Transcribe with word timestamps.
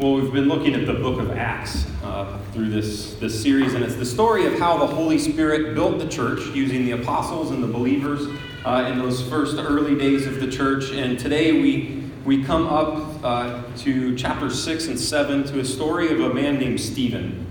Well, 0.00 0.14
we've 0.14 0.32
been 0.32 0.48
looking 0.48 0.74
at 0.74 0.86
the 0.86 0.94
book 0.94 1.20
of 1.20 1.30
Acts 1.32 1.84
uh, 2.02 2.38
through 2.54 2.70
this, 2.70 3.16
this 3.16 3.42
series, 3.42 3.74
and 3.74 3.84
it's 3.84 3.96
the 3.96 4.06
story 4.06 4.46
of 4.46 4.58
how 4.58 4.78
the 4.78 4.86
Holy 4.86 5.18
Spirit 5.18 5.74
built 5.74 5.98
the 5.98 6.08
church 6.08 6.40
using 6.54 6.86
the 6.86 6.92
apostles 6.92 7.50
and 7.50 7.62
the 7.62 7.66
believers 7.66 8.26
uh, 8.64 8.88
in 8.90 8.98
those 8.98 9.20
first 9.28 9.58
early 9.58 9.94
days 9.94 10.26
of 10.26 10.40
the 10.40 10.50
church. 10.50 10.90
And 10.92 11.18
today 11.18 11.52
we, 11.60 12.02
we 12.24 12.42
come 12.42 12.66
up 12.66 13.22
uh, 13.22 13.62
to 13.80 14.16
chapter 14.16 14.48
6 14.48 14.86
and 14.86 14.98
7 14.98 15.44
to 15.48 15.60
a 15.60 15.64
story 15.66 16.10
of 16.10 16.20
a 16.20 16.32
man 16.32 16.58
named 16.58 16.80
Stephen. 16.80 17.46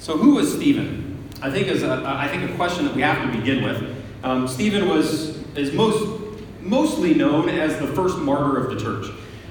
So, 0.00 0.16
who 0.16 0.36
was 0.36 0.54
Stephen? 0.54 1.22
I 1.42 1.50
think 1.50 1.66
is 1.66 1.82
a, 1.82 2.02
I 2.02 2.28
think 2.28 2.50
a 2.50 2.54
question 2.54 2.86
that 2.86 2.94
we 2.94 3.02
have 3.02 3.30
to 3.30 3.38
begin 3.38 3.62
with. 3.62 3.94
Um, 4.24 4.48
Stephen 4.48 4.88
was 4.88 5.36
is 5.54 5.74
most 5.74 6.22
mostly 6.62 7.12
known 7.12 7.50
as 7.50 7.78
the 7.78 7.86
first 7.88 8.16
martyr 8.18 8.56
of 8.56 8.70
the 8.70 8.80
church. 8.80 9.06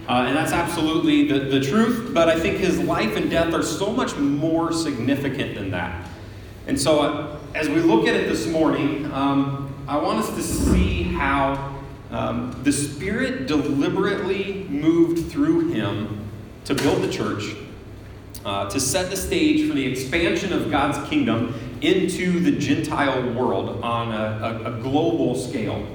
Uh, 0.07 0.25
and 0.27 0.37
that's 0.37 0.51
absolutely 0.51 1.27
the, 1.27 1.39
the 1.39 1.59
truth, 1.59 2.13
but 2.13 2.29
I 2.29 2.39
think 2.39 2.57
his 2.57 2.79
life 2.79 3.15
and 3.15 3.29
death 3.29 3.53
are 3.53 3.63
so 3.63 3.91
much 3.91 4.15
more 4.17 4.71
significant 4.71 5.55
than 5.55 5.71
that. 5.71 6.07
And 6.67 6.79
so, 6.79 6.99
uh, 6.99 7.39
as 7.55 7.69
we 7.69 7.77
look 7.77 8.07
at 8.07 8.15
it 8.15 8.27
this 8.27 8.45
morning, 8.47 9.11
um, 9.11 9.73
I 9.87 9.97
want 9.97 10.19
us 10.19 10.29
to 10.35 10.43
see 10.43 11.03
how 11.03 11.75
um, 12.11 12.59
the 12.63 12.71
Spirit 12.71 13.47
deliberately 13.47 14.65
moved 14.69 15.31
through 15.31 15.69
him 15.69 16.29
to 16.65 16.75
build 16.75 17.01
the 17.01 17.11
church, 17.11 17.55
uh, 18.45 18.69
to 18.69 18.79
set 18.79 19.09
the 19.09 19.17
stage 19.17 19.67
for 19.67 19.73
the 19.73 19.85
expansion 19.85 20.53
of 20.53 20.69
God's 20.69 21.07
kingdom 21.09 21.53
into 21.81 22.39
the 22.39 22.51
Gentile 22.51 23.33
world 23.33 23.81
on 23.83 24.11
a, 24.11 24.63
a, 24.65 24.77
a 24.77 24.81
global 24.81 25.35
scale. 25.35 25.85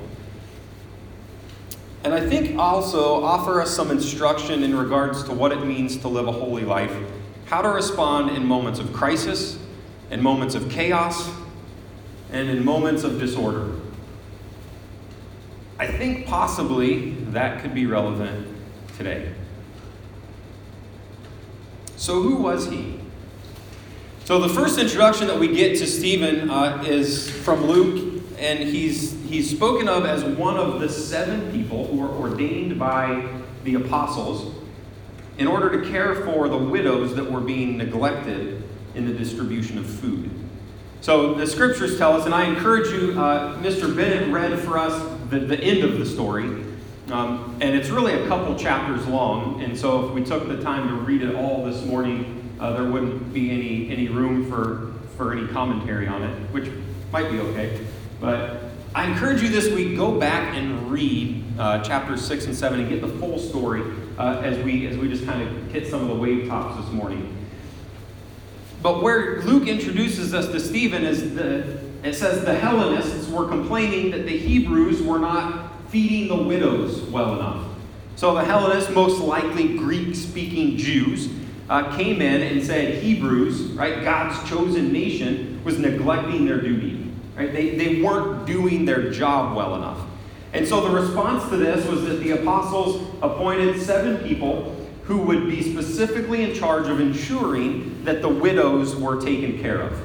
And 2.02 2.14
I 2.14 2.26
think 2.26 2.58
also 2.58 3.22
offer 3.22 3.60
us 3.60 3.74
some 3.74 3.90
instruction 3.90 4.62
in 4.62 4.74
regards 4.74 5.22
to 5.24 5.32
what 5.32 5.52
it 5.52 5.64
means 5.64 5.98
to 5.98 6.08
live 6.08 6.26
a 6.26 6.32
holy 6.32 6.64
life, 6.64 6.94
how 7.46 7.60
to 7.60 7.68
respond 7.68 8.30
in 8.36 8.44
moments 8.44 8.78
of 8.78 8.92
crisis, 8.92 9.58
in 10.10 10.22
moments 10.22 10.54
of 10.54 10.70
chaos, 10.70 11.30
and 12.32 12.48
in 12.48 12.64
moments 12.64 13.04
of 13.04 13.18
disorder. 13.18 13.72
I 15.78 15.86
think 15.86 16.26
possibly 16.26 17.10
that 17.30 17.60
could 17.60 17.74
be 17.74 17.86
relevant 17.86 18.46
today. 18.96 19.32
So, 21.96 22.22
who 22.22 22.36
was 22.36 22.66
he? 22.70 22.98
So, 24.24 24.38
the 24.38 24.48
first 24.48 24.78
introduction 24.78 25.26
that 25.26 25.38
we 25.38 25.54
get 25.54 25.76
to 25.78 25.86
Stephen 25.86 26.48
uh, 26.48 26.82
is 26.86 27.30
from 27.30 27.66
Luke, 27.66 28.22
and 28.38 28.58
he's 28.58 29.19
he's 29.30 29.48
spoken 29.48 29.88
of 29.88 30.04
as 30.04 30.24
one 30.24 30.56
of 30.56 30.80
the 30.80 30.88
seven 30.88 31.52
people 31.52 31.86
who 31.86 31.98
were 31.98 32.08
ordained 32.08 32.78
by 32.78 33.28
the 33.62 33.76
apostles 33.76 34.56
in 35.38 35.46
order 35.46 35.80
to 35.80 35.88
care 35.88 36.16
for 36.16 36.48
the 36.48 36.58
widows 36.58 37.14
that 37.14 37.30
were 37.30 37.40
being 37.40 37.78
neglected 37.78 38.62
in 38.96 39.06
the 39.06 39.12
distribution 39.12 39.78
of 39.78 39.86
food. 39.86 40.28
So 41.00 41.34
the 41.34 41.46
scriptures 41.46 41.96
tell 41.96 42.14
us, 42.14 42.26
and 42.26 42.34
I 42.34 42.44
encourage 42.44 42.88
you, 42.88 43.18
uh, 43.18 43.56
Mr. 43.62 43.94
Bennett 43.94 44.30
read 44.32 44.58
for 44.58 44.76
us 44.76 45.00
the, 45.30 45.38
the 45.38 45.58
end 45.58 45.84
of 45.84 45.98
the 45.98 46.04
story. 46.04 46.64
Um, 47.10 47.56
and 47.60 47.74
it's 47.74 47.88
really 47.88 48.14
a 48.14 48.26
couple 48.26 48.56
chapters 48.56 49.06
long, 49.06 49.62
and 49.62 49.78
so 49.78 50.08
if 50.08 50.12
we 50.12 50.24
took 50.24 50.48
the 50.48 50.60
time 50.62 50.88
to 50.88 50.94
read 50.94 51.22
it 51.22 51.34
all 51.34 51.64
this 51.64 51.84
morning, 51.84 52.50
uh, 52.60 52.72
there 52.72 52.84
wouldn't 52.84 53.32
be 53.32 53.50
any, 53.50 53.90
any 53.90 54.08
room 54.08 54.50
for, 54.50 54.92
for 55.16 55.32
any 55.32 55.46
commentary 55.48 56.06
on 56.06 56.22
it, 56.22 56.34
which 56.50 56.70
might 57.12 57.30
be 57.30 57.40
okay. 57.40 57.80
But 58.20 58.69
I 58.92 59.08
encourage 59.08 59.40
you 59.40 59.48
this 59.48 59.72
week, 59.72 59.96
go 59.96 60.18
back 60.18 60.56
and 60.56 60.90
read 60.90 61.44
uh, 61.58 61.80
chapters 61.84 62.26
6 62.26 62.46
and 62.46 62.56
7 62.56 62.80
and 62.80 62.88
get 62.88 63.00
the 63.00 63.08
full 63.20 63.38
story 63.38 63.84
uh, 64.18 64.40
as, 64.42 64.58
we, 64.64 64.88
as 64.88 64.96
we 64.96 65.08
just 65.08 65.24
kind 65.24 65.42
of 65.42 65.70
hit 65.70 65.86
some 65.86 66.02
of 66.02 66.08
the 66.08 66.14
wave 66.14 66.48
tops 66.48 66.82
this 66.82 66.92
morning. 66.92 67.36
But 68.82 69.00
where 69.00 69.42
Luke 69.42 69.68
introduces 69.68 70.34
us 70.34 70.48
to 70.48 70.58
Stephen 70.58 71.04
is 71.04 71.36
the, 71.36 71.78
it 72.02 72.14
says 72.14 72.44
the 72.44 72.54
Hellenists 72.54 73.28
were 73.28 73.46
complaining 73.46 74.10
that 74.10 74.26
the 74.26 74.36
Hebrews 74.36 75.02
were 75.02 75.20
not 75.20 75.70
feeding 75.90 76.26
the 76.26 76.42
widows 76.42 77.02
well 77.02 77.34
enough. 77.34 77.64
So 78.16 78.34
the 78.34 78.44
Hellenists, 78.44 78.90
most 78.90 79.20
likely 79.20 79.76
Greek 79.78 80.16
speaking 80.16 80.76
Jews, 80.76 81.28
uh, 81.68 81.96
came 81.96 82.20
in 82.20 82.42
and 82.42 82.64
said 82.64 83.00
Hebrews, 83.00 83.62
right, 83.72 84.02
God's 84.02 84.48
chosen 84.50 84.92
nation, 84.92 85.62
was 85.62 85.78
neglecting 85.78 86.44
their 86.44 86.60
duty. 86.60 86.99
Right? 87.40 87.54
They, 87.54 87.74
they 87.74 88.02
weren't 88.02 88.44
doing 88.44 88.84
their 88.84 89.10
job 89.10 89.56
well 89.56 89.74
enough. 89.74 89.98
And 90.52 90.68
so 90.68 90.86
the 90.86 91.00
response 91.00 91.48
to 91.48 91.56
this 91.56 91.86
was 91.86 92.02
that 92.04 92.16
the 92.16 92.32
apostles 92.32 93.02
appointed 93.22 93.80
seven 93.80 94.18
people 94.18 94.76
who 95.04 95.22
would 95.22 95.48
be 95.48 95.62
specifically 95.62 96.42
in 96.42 96.54
charge 96.54 96.86
of 96.88 97.00
ensuring 97.00 98.04
that 98.04 98.20
the 98.20 98.28
widows 98.28 98.94
were 98.94 99.18
taken 99.22 99.58
care 99.58 99.80
of. 99.80 99.98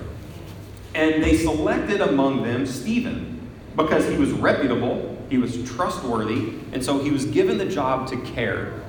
And 0.93 1.21
they 1.21 1.35
selected 1.35 1.99
among 1.99 2.43
them 2.43 2.65
Stephen 2.65 3.45
because 3.75 4.07
he 4.07 4.15
was 4.15 4.31
reputable, 4.31 5.21
he 5.29 5.37
was 5.37 5.61
trustworthy, 5.69 6.53
and 6.71 6.81
so 6.81 6.99
he 6.99 7.11
was 7.11 7.25
given 7.25 7.57
the 7.57 7.65
job 7.65 8.07
to 8.07 8.17
care 8.21 8.81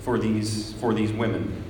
for 0.00 0.18
these, 0.18 0.74
for 0.74 0.92
these 0.92 1.10
women. 1.10 1.64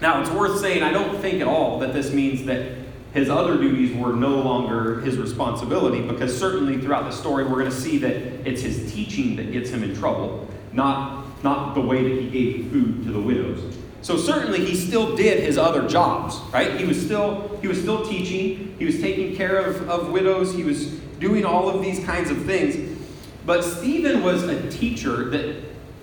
Now, 0.00 0.22
it's 0.22 0.30
worth 0.30 0.58
saying, 0.58 0.82
I 0.82 0.92
don't 0.92 1.20
think 1.20 1.40
at 1.40 1.46
all 1.46 1.78
that 1.78 1.92
this 1.92 2.12
means 2.12 2.46
that 2.46 2.81
his 3.14 3.28
other 3.28 3.56
duties 3.56 3.94
were 3.94 4.12
no 4.12 4.36
longer 4.36 5.00
his 5.00 5.18
responsibility 5.18 6.00
because 6.00 6.36
certainly 6.36 6.80
throughout 6.80 7.04
the 7.04 7.12
story 7.12 7.44
we're 7.44 7.58
going 7.58 7.70
to 7.70 7.76
see 7.76 7.98
that 7.98 8.14
it's 8.48 8.62
his 8.62 8.92
teaching 8.92 9.36
that 9.36 9.52
gets 9.52 9.70
him 9.70 9.82
in 9.82 9.94
trouble, 9.94 10.48
not, 10.72 11.42
not 11.44 11.74
the 11.74 11.80
way 11.80 12.02
that 12.02 12.22
he 12.22 12.30
gave 12.30 12.70
food 12.70 13.04
to 13.04 13.12
the 13.12 13.20
widows. 13.20 13.76
So 14.00 14.16
certainly 14.16 14.64
he 14.64 14.74
still 14.74 15.14
did 15.14 15.44
his 15.44 15.58
other 15.58 15.86
jobs, 15.86 16.36
right? 16.52 16.78
He 16.78 16.84
was 16.84 17.00
still 17.00 17.56
he 17.60 17.68
was 17.68 17.80
still 17.80 18.04
teaching, 18.04 18.74
he 18.78 18.84
was 18.84 19.00
taking 19.00 19.36
care 19.36 19.58
of, 19.58 19.88
of 19.88 20.10
widows, 20.10 20.54
he 20.54 20.64
was 20.64 20.90
doing 21.20 21.44
all 21.44 21.68
of 21.68 21.82
these 21.82 22.04
kinds 22.04 22.30
of 22.30 22.44
things. 22.44 22.98
But 23.46 23.62
Stephen 23.62 24.22
was 24.22 24.42
a 24.44 24.70
teacher 24.70 25.30
that, 25.30 25.56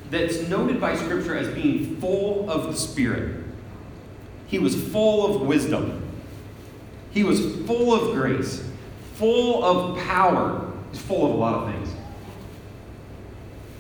that's 0.10 0.48
noted 0.48 0.80
by 0.80 0.96
Scripture 0.96 1.36
as 1.36 1.54
being 1.54 1.98
full 1.98 2.50
of 2.50 2.68
the 2.68 2.76
Spirit. 2.76 3.44
He 4.48 4.60
was 4.60 4.82
full 4.92 5.36
of 5.36 5.42
wisdom. 5.42 6.09
He 7.12 7.24
was 7.24 7.40
full 7.66 7.94
of 7.94 8.16
grace, 8.16 8.64
full 9.16 9.64
of 9.64 9.98
power. 10.00 10.72
He's 10.92 11.02
full 11.02 11.26
of 11.26 11.32
a 11.32 11.36
lot 11.36 11.56
of 11.56 11.74
things. 11.74 11.90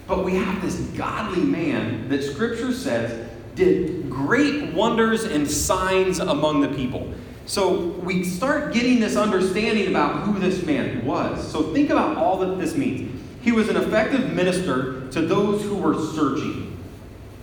But 0.07 0.25
we 0.25 0.35
have 0.35 0.61
this 0.61 0.75
godly 0.97 1.43
man 1.43 2.09
that 2.09 2.23
Scripture 2.23 2.73
says 2.73 3.29
did 3.55 4.09
great 4.09 4.73
wonders 4.73 5.23
and 5.23 5.49
signs 5.49 6.19
among 6.19 6.61
the 6.61 6.69
people. 6.69 7.13
So 7.45 7.89
we 8.03 8.23
start 8.23 8.73
getting 8.73 8.99
this 8.99 9.15
understanding 9.15 9.87
about 9.87 10.23
who 10.23 10.39
this 10.39 10.63
man 10.63 11.05
was. 11.05 11.51
So 11.51 11.73
think 11.73 11.89
about 11.89 12.17
all 12.17 12.37
that 12.39 12.59
this 12.59 12.75
means. 12.75 13.21
He 13.41 13.51
was 13.51 13.69
an 13.69 13.77
effective 13.77 14.33
minister 14.33 15.07
to 15.09 15.21
those 15.21 15.63
who 15.63 15.75
were 15.75 15.95
searching, 15.95 16.77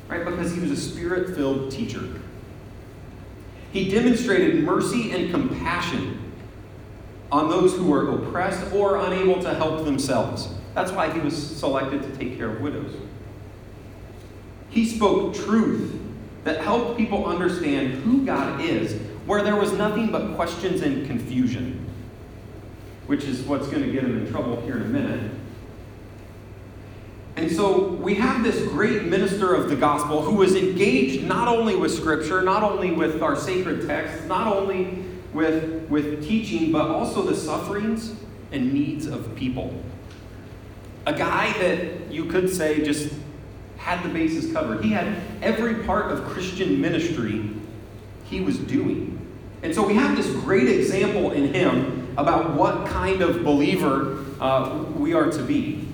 right? 0.09 0.25
Because 0.25 0.55
he 0.55 0.61
was 0.61 0.71
a 0.71 0.77
spirit 0.77 1.35
filled 1.35 1.71
teacher. 1.71 2.03
He 3.77 3.91
demonstrated 3.91 4.65
mercy 4.65 5.11
and 5.11 5.31
compassion 5.31 6.33
on 7.31 7.51
those 7.51 7.75
who 7.75 7.85
were 7.85 8.09
oppressed 8.09 8.73
or 8.73 8.97
unable 8.97 9.43
to 9.43 9.53
help 9.53 9.85
themselves. 9.85 10.49
That's 10.73 10.93
why 10.93 11.13
he 11.13 11.21
was 11.21 11.37
selected 11.37 12.01
to 12.01 12.17
take 12.17 12.39
care 12.39 12.49
of 12.49 12.63
widows. 12.63 12.97
He 14.71 14.87
spoke 14.87 15.35
truth 15.35 15.95
that 16.45 16.63
helped 16.63 16.97
people 16.97 17.27
understand 17.27 18.03
who 18.03 18.25
God 18.25 18.63
is, 18.63 18.99
where 19.27 19.43
there 19.43 19.57
was 19.57 19.73
nothing 19.73 20.11
but 20.11 20.35
questions 20.37 20.81
and 20.81 21.07
confusion, 21.07 21.85
which 23.09 23.25
is 23.25 23.43
what's 23.43 23.69
going 23.69 23.83
to 23.83 23.93
get 23.93 24.05
him 24.05 24.25
in 24.25 24.33
trouble 24.33 24.59
here 24.63 24.77
in 24.77 24.85
a 24.85 24.87
minute. 24.87 25.33
And 27.37 27.53
so 27.53 27.89
we 27.89 28.15
have 28.15 28.43
this 28.43 28.63
great 28.69 29.05
minister 29.05 29.55
of 29.55 29.69
the 29.69 29.77
gospel 29.77 30.23
who 30.23 30.43
is 30.43 30.55
engaged 30.55 31.23
not 31.23 31.49
only 31.49 31.77
with 31.77 31.93
scripture, 31.93 32.41
not 32.41 32.63
only 32.63 32.93
with 32.93 33.23
our 33.23 33.37
sacred 33.37 33.87
texts, 33.87 34.27
not 34.27 34.47
only 34.47 35.05
with, 35.35 35.87
with 35.91 36.27
teaching, 36.27 36.73
but 36.73 36.91
also 36.91 37.21
the 37.23 37.37
sufferings 37.37 38.15
and 38.53 38.73
needs 38.73 39.07
of 39.07 39.37
people. 39.37 39.75
A 41.05 41.13
guy 41.13 41.53
that 41.59 42.11
you 42.11 42.25
could 42.25 42.49
say 42.49 42.83
just 42.83 43.13
had 43.77 44.03
the 44.03 44.09
bases 44.09 44.51
covered. 44.53 44.83
He 44.83 44.91
had 44.91 45.23
every 45.43 45.85
part 45.85 46.11
of 46.11 46.25
Christian 46.25 46.81
ministry 46.81 47.51
he 48.25 48.41
was 48.41 48.59
doing. 48.59 49.13
And 49.63 49.75
so 49.75 49.87
we 49.87 49.95
have 49.95 50.17
this 50.17 50.31
great 50.43 50.69
example 50.69 51.33
in 51.33 51.53
him 51.53 52.15
about 52.17 52.55
what 52.55 52.87
kind 52.87 53.21
of 53.21 53.45
believer 53.45 54.25
uh, 54.41 54.85
we 54.97 55.13
are 55.13 55.31
to 55.31 55.43
be. 55.43 55.87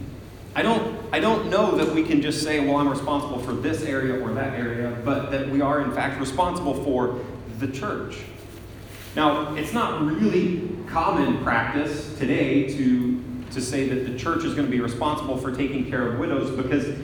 I 0.55 0.62
don't 0.62 1.01
I 1.12 1.20
don't 1.20 1.50
know 1.50 1.76
that 1.76 1.94
we 1.94 2.05
can 2.05 2.23
just 2.23 2.43
say, 2.43 2.67
well, 2.67 2.76
I'm 2.76 2.88
responsible 2.88 3.38
for 3.38 3.53
this 3.53 3.82
area 3.82 4.19
or 4.19 4.32
that 4.32 4.59
area, 4.59 4.97
but 5.05 5.31
that 5.31 5.47
we 5.50 5.61
are, 5.61 5.82
in 5.82 5.93
fact, 5.93 6.19
responsible 6.19 6.82
for 6.85 7.20
the 7.59 7.69
church. 7.69 8.17
Now, 9.14 9.55
it's 9.55 9.75
not 9.75 10.06
really 10.06 10.70
common 10.87 11.43
practice 11.44 12.17
today 12.19 12.67
to, 12.79 13.23
to 13.50 13.61
say 13.61 13.91
that 13.91 14.11
the 14.11 14.19
church 14.19 14.44
is 14.44 14.55
going 14.55 14.67
to 14.67 14.70
be 14.70 14.81
responsible 14.81 15.37
for 15.37 15.55
taking 15.55 15.91
care 15.91 16.06
of 16.06 16.19
widows 16.19 16.50
because 16.50 16.99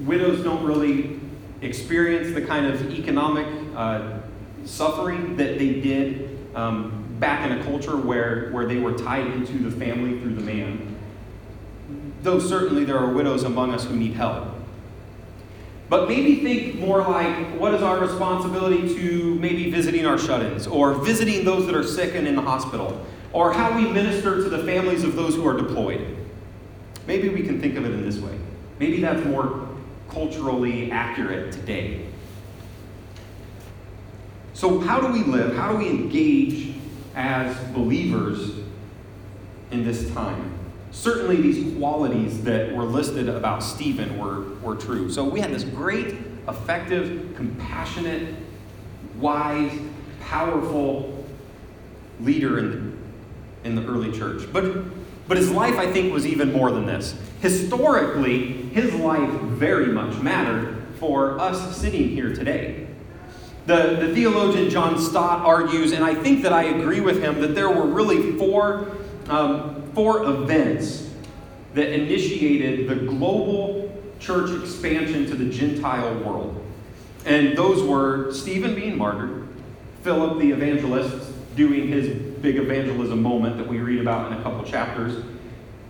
widows 0.00 0.44
don't 0.44 0.62
really 0.64 1.18
experience 1.62 2.34
the 2.34 2.42
kind 2.42 2.66
of 2.66 2.92
economic 2.92 3.46
uh, 3.74 4.18
suffering 4.66 5.34
that 5.36 5.58
they 5.58 5.80
did 5.80 6.38
um, 6.54 7.06
back 7.18 7.50
in 7.50 7.58
a 7.58 7.64
culture 7.64 7.96
where, 7.96 8.50
where 8.50 8.66
they 8.66 8.78
were 8.78 8.92
tied 8.92 9.26
into 9.28 9.58
the 9.58 9.74
family 9.74 10.20
through 10.20 10.34
the 10.34 10.42
man. 10.42 10.97
Though 12.22 12.38
certainly 12.38 12.84
there 12.84 12.98
are 12.98 13.12
widows 13.12 13.44
among 13.44 13.72
us 13.72 13.84
who 13.84 13.96
need 13.96 14.14
help. 14.14 14.48
But 15.88 16.08
maybe 16.08 16.40
think 16.42 16.74
more 16.78 17.00
like 17.00 17.58
what 17.58 17.72
is 17.74 17.82
our 17.82 17.98
responsibility 17.98 18.94
to 18.94 19.34
maybe 19.36 19.70
visiting 19.70 20.04
our 20.04 20.18
shut 20.18 20.42
ins, 20.42 20.66
or 20.66 20.92
visiting 20.94 21.44
those 21.44 21.66
that 21.66 21.74
are 21.74 21.84
sick 21.84 22.14
and 22.14 22.28
in 22.28 22.36
the 22.36 22.42
hospital, 22.42 23.06
or 23.32 23.52
how 23.52 23.74
we 23.74 23.90
minister 23.90 24.42
to 24.42 24.48
the 24.50 24.64
families 24.64 25.04
of 25.04 25.16
those 25.16 25.34
who 25.34 25.46
are 25.46 25.56
deployed. 25.56 26.16
Maybe 27.06 27.30
we 27.30 27.42
can 27.42 27.60
think 27.60 27.76
of 27.76 27.86
it 27.86 27.92
in 27.92 28.02
this 28.02 28.18
way. 28.18 28.38
Maybe 28.78 29.00
that's 29.00 29.24
more 29.24 29.66
culturally 30.10 30.90
accurate 30.92 31.52
today. 31.52 32.06
So, 34.52 34.80
how 34.80 35.00
do 35.00 35.12
we 35.12 35.22
live? 35.22 35.56
How 35.56 35.72
do 35.72 35.78
we 35.78 35.88
engage 35.88 36.74
as 37.14 37.56
believers 37.72 38.56
in 39.70 39.84
this 39.84 40.10
time? 40.10 40.57
Certainly, 40.90 41.42
these 41.42 41.76
qualities 41.78 42.42
that 42.44 42.74
were 42.74 42.84
listed 42.84 43.28
about 43.28 43.62
Stephen 43.62 44.18
were, 44.18 44.54
were 44.60 44.76
true. 44.76 45.10
So, 45.10 45.24
we 45.24 45.40
had 45.40 45.50
this 45.50 45.64
great, 45.64 46.16
effective, 46.48 47.34
compassionate, 47.36 48.34
wise, 49.18 49.72
powerful 50.20 51.24
leader 52.20 52.58
in 52.58 52.70
the, 53.62 53.68
in 53.68 53.74
the 53.74 53.86
early 53.86 54.16
church. 54.16 54.50
But, 54.52 54.84
but 55.26 55.36
his 55.36 55.50
life, 55.50 55.76
I 55.76 55.90
think, 55.92 56.12
was 56.12 56.26
even 56.26 56.52
more 56.52 56.70
than 56.70 56.86
this. 56.86 57.14
Historically, 57.40 58.52
his 58.68 58.94
life 58.94 59.30
very 59.40 59.86
much 59.86 60.16
mattered 60.22 60.76
for 60.98 61.38
us 61.38 61.76
sitting 61.76 62.08
here 62.08 62.34
today. 62.34 62.86
The, 63.66 63.98
the 64.00 64.14
theologian 64.14 64.70
John 64.70 64.98
Stott 64.98 65.44
argues, 65.44 65.92
and 65.92 66.02
I 66.02 66.14
think 66.14 66.42
that 66.42 66.52
I 66.52 66.64
agree 66.64 67.00
with 67.00 67.22
him, 67.22 67.40
that 67.42 67.54
there 67.54 67.68
were 67.68 67.84
really 67.84 68.32
four, 68.38 68.96
um, 69.28 69.77
four 69.94 70.24
events 70.24 71.10
that 71.74 71.92
initiated 71.92 72.88
the 72.88 72.96
global 72.96 73.92
church 74.18 74.50
expansion 74.62 75.26
to 75.26 75.34
the 75.34 75.44
Gentile 75.46 76.14
world. 76.20 76.64
And 77.24 77.56
those 77.56 77.82
were 77.82 78.32
Stephen 78.32 78.74
being 78.74 78.96
martyred, 78.96 79.46
Philip 80.02 80.38
the 80.38 80.50
evangelist 80.50 81.32
doing 81.56 81.88
his 81.88 82.08
big 82.40 82.56
evangelism 82.56 83.20
moment 83.22 83.56
that 83.58 83.66
we 83.66 83.78
read 83.78 84.00
about 84.00 84.32
in 84.32 84.38
a 84.38 84.42
couple 84.42 84.64
chapters, 84.64 85.24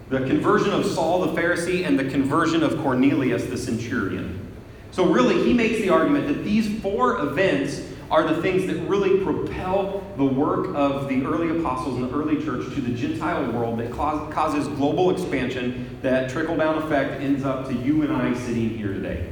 the 0.09 0.21
conversion 0.21 0.73
of 0.73 0.87
Saul 0.87 1.27
the 1.27 1.41
Pharisee, 1.41 1.87
and 1.87 1.99
the 1.99 2.09
conversion 2.09 2.63
of 2.63 2.79
Cornelius 2.83 3.45
the 3.45 3.59
centurion. 3.59 4.47
So, 4.91 5.05
really, 5.05 5.45
he 5.45 5.53
makes 5.53 5.79
the 5.81 5.91
argument 5.91 6.29
that 6.29 6.45
these 6.45 6.81
four 6.81 7.21
events 7.21 7.83
are 8.11 8.27
the 8.27 8.41
things 8.41 8.67
that 8.67 8.77
really 8.89 9.23
propel 9.23 10.03
the 10.17 10.25
work 10.25 10.75
of 10.75 11.09
the 11.09 11.25
early 11.25 11.59
apostles 11.59 11.97
and 11.97 12.09
the 12.09 12.17
early 12.17 12.43
church 12.43 12.65
to 12.75 12.81
the 12.81 12.95
Gentile 12.95 13.51
world 13.53 13.79
that 13.79 13.93
causes 13.93 14.67
global 14.69 15.11
expansion, 15.11 15.99
that 16.03 16.31
trickle 16.31 16.57
down 16.57 16.83
effect 16.83 17.21
ends 17.21 17.45
up 17.45 17.69
to 17.69 17.75
you 17.75 18.03
and 18.03 18.13
I 18.13 18.35
sitting 18.35 18.71
here 18.71 18.95
today. 18.95 19.29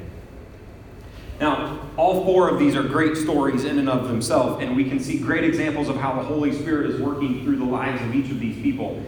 Now, 1.41 1.81
all 1.97 2.25
four 2.25 2.49
of 2.49 2.59
these 2.59 2.75
are 2.75 2.83
great 2.83 3.17
stories 3.17 3.65
in 3.65 3.79
and 3.79 3.89
of 3.89 4.09
themselves, 4.09 4.63
and 4.63 4.75
we 4.75 4.89
can 4.89 5.01
see 5.01 5.19
great 5.19 5.45
examples 5.45 5.89
of 5.89 5.97
how 5.97 6.15
the 6.15 6.23
Holy 6.23 6.53
Spirit 6.53 6.91
is 6.91 7.01
working 7.01 7.45
through 7.45 7.57
the 7.57 7.65
lives 7.65 8.01
of 8.03 8.15
each 8.15 8.31
of 8.31 8.41
these 8.41 8.61
people. 8.63 9.03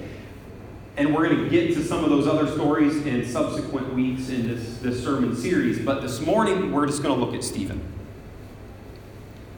And 0.97 1.15
we're 1.15 1.29
going 1.29 1.45
to 1.45 1.49
get 1.49 1.75
to 1.75 1.85
some 1.85 2.05
of 2.05 2.11
those 2.11 2.27
other 2.27 2.51
stories 2.51 3.07
in 3.07 3.27
subsequent 3.27 3.95
weeks 3.95 4.31
in 4.31 4.49
this, 4.49 4.79
this 4.79 5.03
sermon 5.03 5.37
series. 5.37 5.79
But 5.79 6.03
this 6.03 6.21
morning, 6.21 6.73
we're 6.73 6.87
just 6.87 7.03
going 7.03 7.19
to 7.19 7.25
look 7.25 7.35
at 7.35 7.45
Stephen. 7.45 7.98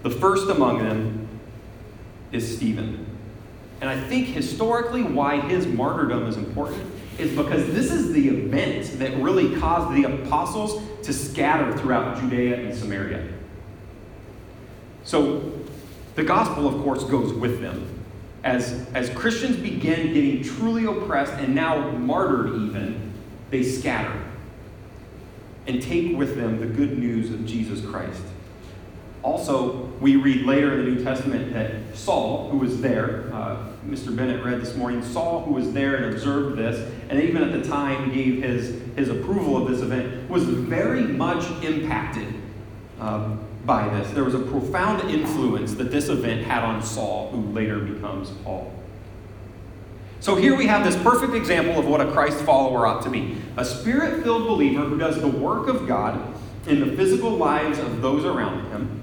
The 0.02 0.11
first 0.11 0.49
among 0.49 0.79
them 0.79 1.29
is 2.32 2.56
Stephen. 2.56 3.06
And 3.81 3.88
I 3.88 4.00
think 4.00 4.29
historically, 4.29 5.02
why 5.02 5.41
his 5.41 5.67
martyrdom 5.67 6.26
is 6.26 6.37
important 6.37 6.85
is 7.19 7.37
because 7.37 7.67
this 7.75 7.91
is 7.91 8.12
the 8.12 8.29
event 8.29 8.99
that 8.99 9.17
really 9.19 9.56
caused 9.58 9.94
the 9.94 10.05
apostles 10.05 10.82
to 11.02 11.12
scatter 11.12 11.76
throughout 11.79 12.19
Judea 12.20 12.61
and 12.61 12.75
Samaria. 12.75 13.26
So, 15.05 15.52
the 16.14 16.23
gospel, 16.23 16.67
of 16.67 16.82
course, 16.82 17.05
goes 17.05 17.32
with 17.32 17.61
them 17.61 17.87
as, 18.43 18.87
as 18.94 19.11
Christians 19.11 19.56
begin 19.56 20.14
getting 20.14 20.43
truly 20.43 20.85
oppressed 20.87 21.32
and 21.35 21.55
now 21.55 21.91
martyred, 21.93 22.55
even, 22.55 23.12
they 23.50 23.62
scatter 23.62 24.19
and 25.67 25.82
take 25.82 26.17
with 26.17 26.37
them 26.37 26.58
the 26.58 26.67
good 26.67 26.99
news 26.99 27.31
of 27.31 27.44
Jesus 27.44 27.85
Christ. 27.85 28.23
Also, 29.23 29.89
we 30.00 30.17
read 30.17 30.47
later 30.47 30.73
in 30.73 30.85
the 30.85 30.91
New 30.93 31.05
Testament 31.05 31.52
that 31.52 31.73
Saul, 31.94 32.49
who 32.50 32.58
was 32.58 32.81
there, 32.81 33.31
uh, 33.32 33.67
Mr. 33.87 34.14
Bennett 34.14 34.44
read 34.44 34.61
this 34.61 34.75
morning, 34.75 35.02
Saul, 35.02 35.43
who 35.43 35.52
was 35.52 35.73
there 35.73 35.97
and 35.97 36.06
observed 36.06 36.56
this, 36.56 36.91
and 37.11 37.20
even 37.23 37.43
at 37.43 37.52
the 37.52 37.69
time 37.69 38.12
gave 38.12 38.43
his, 38.43 38.81
his 38.97 39.11
approval 39.11 39.56
of 39.56 39.69
this 39.70 39.82
event, 39.82 40.29
was 40.31 40.44
very 40.44 41.02
much 41.02 41.44
impacted 41.62 42.35
uh, 42.99 43.37
by 43.67 43.88
this. 43.91 44.11
There 44.12 44.25
was 44.25 44.35
a 44.35 44.41
profound 44.41 45.11
influence 45.11 45.75
that 45.75 45.91
this 45.91 46.08
event 46.08 46.47
had 46.47 46.64
on 46.64 46.82
Saul, 46.82 47.31
who 47.31 47.52
later 47.52 47.79
becomes 47.79 48.31
Paul. 48.43 48.73
So 50.20 50.35
here 50.37 50.55
we 50.55 50.67
have 50.67 50.85
this 50.85 51.02
perfect 51.02 51.35
example 51.35 51.79
of 51.79 51.87
what 51.87 52.00
a 52.00 52.11
Christ 52.12 52.41
follower 52.44 52.87
ought 52.87 53.02
to 53.05 53.11
be 53.11 53.38
a 53.56 53.64
spirit 53.64 54.23
filled 54.23 54.47
believer 54.47 54.85
who 54.85 54.99
does 54.99 55.20
the 55.20 55.29
work 55.29 55.69
of 55.69 55.88
God 55.88 56.35
in 56.67 56.81
the 56.81 56.94
physical 56.94 57.31
lives 57.31 57.79
of 57.79 58.02
those 58.02 58.25
around 58.25 58.70
him, 58.70 59.00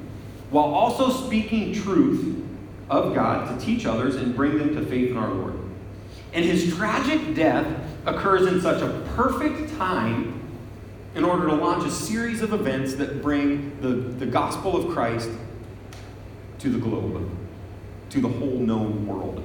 while 0.49 0.73
also 0.73 1.09
speaking 1.09 1.73
truth 1.73 2.43
of 2.89 3.13
God 3.13 3.59
to 3.59 3.65
teach 3.65 3.85
others 3.85 4.15
and 4.15 4.35
bring 4.35 4.57
them 4.57 4.75
to 4.75 4.85
faith 4.85 5.11
in 5.11 5.17
our 5.17 5.29
Lord. 5.29 5.55
And 6.33 6.45
his 6.45 6.75
tragic 6.75 7.35
death 7.35 7.67
occurs 8.05 8.47
in 8.47 8.61
such 8.61 8.81
a 8.81 9.05
perfect 9.15 9.77
time 9.77 10.41
in 11.15 11.23
order 11.23 11.47
to 11.47 11.55
launch 11.55 11.85
a 11.85 11.91
series 11.91 12.41
of 12.41 12.53
events 12.53 12.93
that 12.95 13.21
bring 13.21 13.79
the, 13.81 13.89
the 13.89 14.25
gospel 14.25 14.75
of 14.75 14.93
Christ 14.93 15.29
to 16.59 16.69
the 16.69 16.77
globe, 16.77 17.29
to 18.11 18.21
the 18.21 18.27
whole 18.27 18.59
known 18.59 19.05
world. 19.07 19.43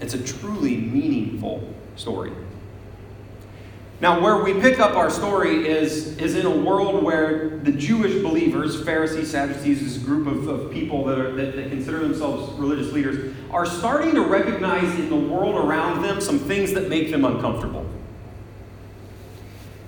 It's 0.00 0.14
a 0.14 0.22
truly 0.22 0.76
meaningful 0.76 1.74
story. 1.96 2.32
Now, 4.00 4.18
where 4.18 4.42
we 4.42 4.58
pick 4.58 4.80
up 4.80 4.96
our 4.96 5.10
story 5.10 5.68
is, 5.68 6.16
is 6.16 6.34
in 6.34 6.46
a 6.46 6.50
world 6.50 7.04
where 7.04 7.58
the 7.58 7.72
Jewish 7.72 8.22
believers, 8.22 8.82
Pharisees, 8.82 9.30
Sadducees, 9.30 9.80
this 9.80 10.02
group 10.02 10.26
of, 10.26 10.48
of 10.48 10.72
people 10.72 11.04
that, 11.04 11.18
are, 11.18 11.32
that, 11.32 11.54
that 11.54 11.68
consider 11.68 11.98
themselves 11.98 12.50
religious 12.58 12.92
leaders, 12.94 13.34
are 13.50 13.66
starting 13.66 14.14
to 14.14 14.22
recognize 14.22 14.98
in 14.98 15.10
the 15.10 15.16
world 15.16 15.54
around 15.54 16.02
them 16.02 16.18
some 16.18 16.38
things 16.38 16.72
that 16.72 16.88
make 16.88 17.10
them 17.10 17.26
uncomfortable. 17.26 17.84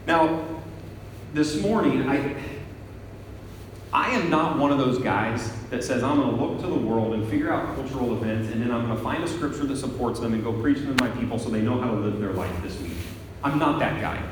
Now, 0.07 0.45
this 1.33 1.63
morning, 1.63 2.07
I, 2.07 2.37
I 3.95 4.11
am 4.11 4.29
not 4.29 4.59
one 4.59 4.73
of 4.73 4.77
those 4.77 4.99
guys 4.99 5.51
that 5.71 5.83
says 5.83 6.03
I'm 6.03 6.19
going 6.19 6.37
to 6.37 6.45
look 6.45 6.61
to 6.61 6.67
the 6.67 6.75
world 6.75 7.15
and 7.15 7.27
figure 7.31 7.51
out 7.51 7.75
cultural 7.77 8.13
events 8.15 8.53
and 8.53 8.61
then 8.61 8.71
I'm 8.71 8.85
going 8.85 8.97
to 8.97 9.03
find 9.03 9.25
a 9.25 9.29
scripture 9.29 9.65
that 9.65 9.77
supports 9.77 10.21
them 10.21 10.35
and 10.35 10.45
go 10.45 10.53
preach 10.53 10.81
them 10.81 10.95
to 10.95 11.05
my 11.05 11.11
people 11.19 11.39
so 11.39 11.49
they 11.49 11.63
know 11.63 11.81
how 11.81 11.91
to 11.91 11.97
live 11.97 12.21
their 12.21 12.33
life 12.33 12.55
this 12.63 12.79
week. 12.81 12.93
I'm 13.45 13.59
not 13.59 13.79
that 13.81 14.01
guy. 14.01 14.23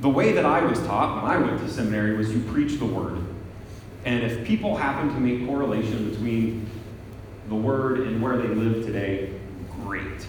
The 0.00 0.08
way 0.08 0.32
that 0.32 0.44
I 0.44 0.60
was 0.64 0.78
taught 0.80 1.22
when 1.22 1.30
I 1.30 1.38
went 1.38 1.60
to 1.60 1.68
seminary 1.68 2.16
was 2.16 2.30
you 2.30 2.40
preach 2.40 2.78
the 2.78 2.84
word. 2.84 3.18
And 4.04 4.22
if 4.22 4.46
people 4.46 4.76
happen 4.76 5.08
to 5.14 5.20
make 5.20 5.46
correlation 5.46 6.10
between 6.10 6.68
the 7.48 7.54
word 7.54 8.00
and 8.00 8.22
where 8.22 8.36
they 8.36 8.48
live 8.48 8.84
today, 8.84 9.32
great. 9.82 10.26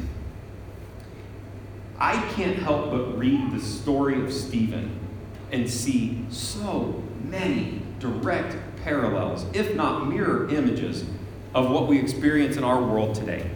I 2.00 2.16
can't 2.34 2.58
help 2.58 2.92
but 2.92 3.18
read 3.18 3.52
the 3.52 3.60
story 3.60 4.24
of 4.24 4.32
Stephen 4.32 5.00
and 5.52 5.70
see 5.70 6.26
so 6.30 7.04
many 7.24 7.82
direct 8.00 8.56
parallels, 8.84 9.46
if 9.54 9.76
not 9.76 10.08
mirror 10.08 10.50
images, 10.50 11.06
of 11.54 11.72
what 11.72 11.88
we 11.88 12.00
experience 12.00 12.58
in 12.58 12.64
our 12.64 12.82
world 12.82 13.16
today. 13.16 13.50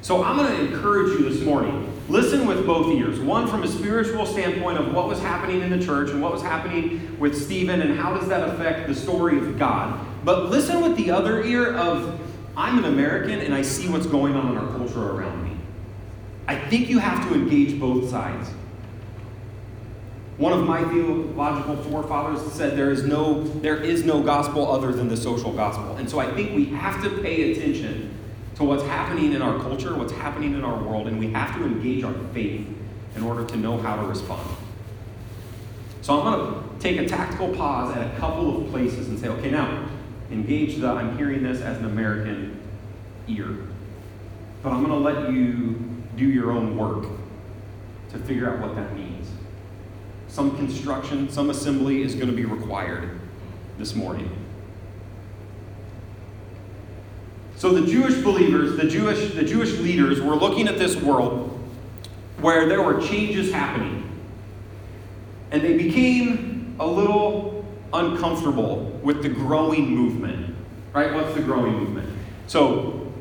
So 0.00 0.24
I'm 0.24 0.36
going 0.36 0.56
to 0.56 0.74
encourage 0.74 1.18
you 1.18 1.28
this 1.28 1.42
morning 1.42 1.91
listen 2.08 2.46
with 2.46 2.66
both 2.66 2.92
ears. 2.94 3.20
One 3.20 3.46
from 3.48 3.62
a 3.62 3.68
spiritual 3.68 4.26
standpoint 4.26 4.78
of 4.78 4.94
what 4.94 5.08
was 5.08 5.20
happening 5.20 5.60
in 5.60 5.70
the 5.70 5.84
church 5.84 6.10
and 6.10 6.20
what 6.20 6.32
was 6.32 6.42
happening 6.42 7.18
with 7.18 7.40
Stephen 7.40 7.80
and 7.80 7.98
how 7.98 8.16
does 8.16 8.28
that 8.28 8.48
affect 8.48 8.88
the 8.88 8.94
story 8.94 9.38
of 9.38 9.58
God. 9.58 10.06
But 10.24 10.50
listen 10.50 10.82
with 10.82 10.96
the 10.96 11.10
other 11.10 11.42
ear 11.42 11.74
of 11.74 12.20
I'm 12.56 12.78
an 12.78 12.84
American 12.84 13.40
and 13.40 13.54
I 13.54 13.62
see 13.62 13.88
what's 13.88 14.06
going 14.06 14.34
on 14.34 14.52
in 14.52 14.58
our 14.58 14.68
culture 14.76 15.10
around 15.10 15.44
me. 15.44 15.56
I 16.46 16.56
think 16.56 16.88
you 16.88 16.98
have 16.98 17.26
to 17.28 17.34
engage 17.34 17.80
both 17.80 18.10
sides. 18.10 18.50
One 20.38 20.52
of 20.52 20.66
my 20.66 20.82
theological 20.84 21.76
forefathers 21.76 22.52
said 22.52 22.76
there 22.76 22.90
is 22.90 23.04
no 23.04 23.44
there 23.44 23.76
is 23.76 24.04
no 24.04 24.22
gospel 24.22 24.70
other 24.70 24.90
than 24.90 25.08
the 25.08 25.16
social 25.16 25.52
gospel. 25.52 25.96
And 25.96 26.10
so 26.10 26.18
I 26.18 26.32
think 26.34 26.56
we 26.56 26.64
have 26.66 27.02
to 27.04 27.10
pay 27.22 27.52
attention 27.52 28.01
to 28.56 28.64
what's 28.64 28.82
happening 28.84 29.32
in 29.32 29.42
our 29.42 29.58
culture, 29.60 29.94
what's 29.96 30.12
happening 30.12 30.54
in 30.54 30.64
our 30.64 30.82
world, 30.82 31.08
and 31.08 31.18
we 31.18 31.30
have 31.30 31.56
to 31.56 31.64
engage 31.64 32.04
our 32.04 32.14
faith 32.34 32.66
in 33.16 33.22
order 33.22 33.44
to 33.44 33.56
know 33.56 33.78
how 33.78 33.96
to 33.96 34.02
respond. 34.02 34.48
So 36.02 36.20
I'm 36.20 36.24
going 36.24 36.54
to 36.54 36.78
take 36.80 36.98
a 36.98 37.06
tactical 37.06 37.54
pause 37.54 37.96
at 37.96 38.14
a 38.14 38.18
couple 38.18 38.62
of 38.62 38.70
places 38.70 39.08
and 39.08 39.18
say, 39.18 39.28
okay, 39.28 39.50
now, 39.50 39.88
engage 40.30 40.76
the 40.76 40.88
I'm 40.88 41.16
hearing 41.16 41.42
this 41.42 41.60
as 41.60 41.78
an 41.78 41.84
American 41.84 42.60
ear. 43.28 43.48
But 44.62 44.72
I'm 44.72 44.84
going 44.84 44.90
to 44.90 45.22
let 45.22 45.32
you 45.32 45.78
do 46.16 46.24
your 46.24 46.50
own 46.50 46.76
work 46.76 47.06
to 48.10 48.18
figure 48.18 48.50
out 48.50 48.60
what 48.60 48.74
that 48.74 48.94
means. 48.94 49.28
Some 50.28 50.56
construction, 50.56 51.28
some 51.30 51.50
assembly 51.50 52.02
is 52.02 52.14
going 52.14 52.28
to 52.28 52.36
be 52.36 52.44
required 52.44 53.20
this 53.78 53.94
morning. 53.94 54.41
So 57.62 57.70
the 57.70 57.86
Jewish 57.86 58.16
believers, 58.24 58.74
the 58.76 58.88
Jewish, 58.88 59.34
the 59.34 59.44
Jewish 59.44 59.78
leaders 59.78 60.20
were 60.20 60.34
looking 60.34 60.66
at 60.66 60.80
this 60.80 60.96
world 60.96 61.48
where 62.40 62.66
there 62.66 62.82
were 62.82 63.00
changes 63.00 63.52
happening. 63.52 64.10
And 65.52 65.62
they 65.62 65.76
became 65.76 66.74
a 66.80 66.84
little 66.88 67.64
uncomfortable 67.92 68.86
with 69.04 69.22
the 69.22 69.28
growing 69.28 69.90
movement. 69.90 70.56
Right? 70.92 71.14
What's 71.14 71.36
the 71.36 71.40
growing 71.40 71.74
movement? 71.74 72.10
So 72.48 73.12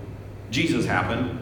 Jesus 0.49 0.87
happened, 0.87 1.37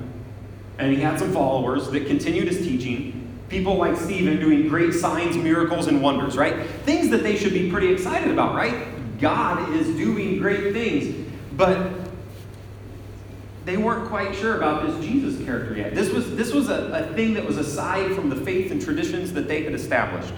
and 0.77 0.91
he 0.91 1.00
had 1.00 1.20
some 1.20 1.32
followers 1.32 1.89
that 1.91 2.06
continued 2.06 2.50
his 2.50 2.58
teaching. 2.58 3.34
People 3.48 3.77
like 3.77 3.96
Stephen 3.96 4.41
doing 4.41 4.68
great 4.68 4.94
signs, 4.94 5.38
miracles, 5.38 5.88
and 5.88 6.01
wonders, 6.01 6.36
right? 6.36 6.68
Things 6.84 7.10
that 7.12 7.24
they 7.24 7.38
should 7.38 7.53
be 7.53 7.72
pretty 7.72 7.94
excited 7.94 8.29
about, 8.29 8.56
right? 8.56 8.88
God 9.22 9.74
is 9.74 9.88
doing 9.96 10.39
great 10.39 10.74
things. 10.74 11.15
But 11.53 11.99
they 13.65 13.77
weren't 13.77 14.07
quite 14.07 14.33
sure 14.35 14.57
about 14.57 14.85
this 14.85 15.05
Jesus 15.05 15.43
character 15.45 15.75
yet. 15.75 15.93
This 15.93 16.09
was, 16.09 16.35
this 16.35 16.53
was 16.53 16.69
a, 16.69 17.09
a 17.09 17.13
thing 17.13 17.33
that 17.33 17.45
was 17.45 17.57
aside 17.57 18.15
from 18.15 18.29
the 18.29 18.35
faith 18.35 18.71
and 18.71 18.81
traditions 18.81 19.33
that 19.33 19.47
they 19.47 19.63
had 19.63 19.73
established. 19.73 20.33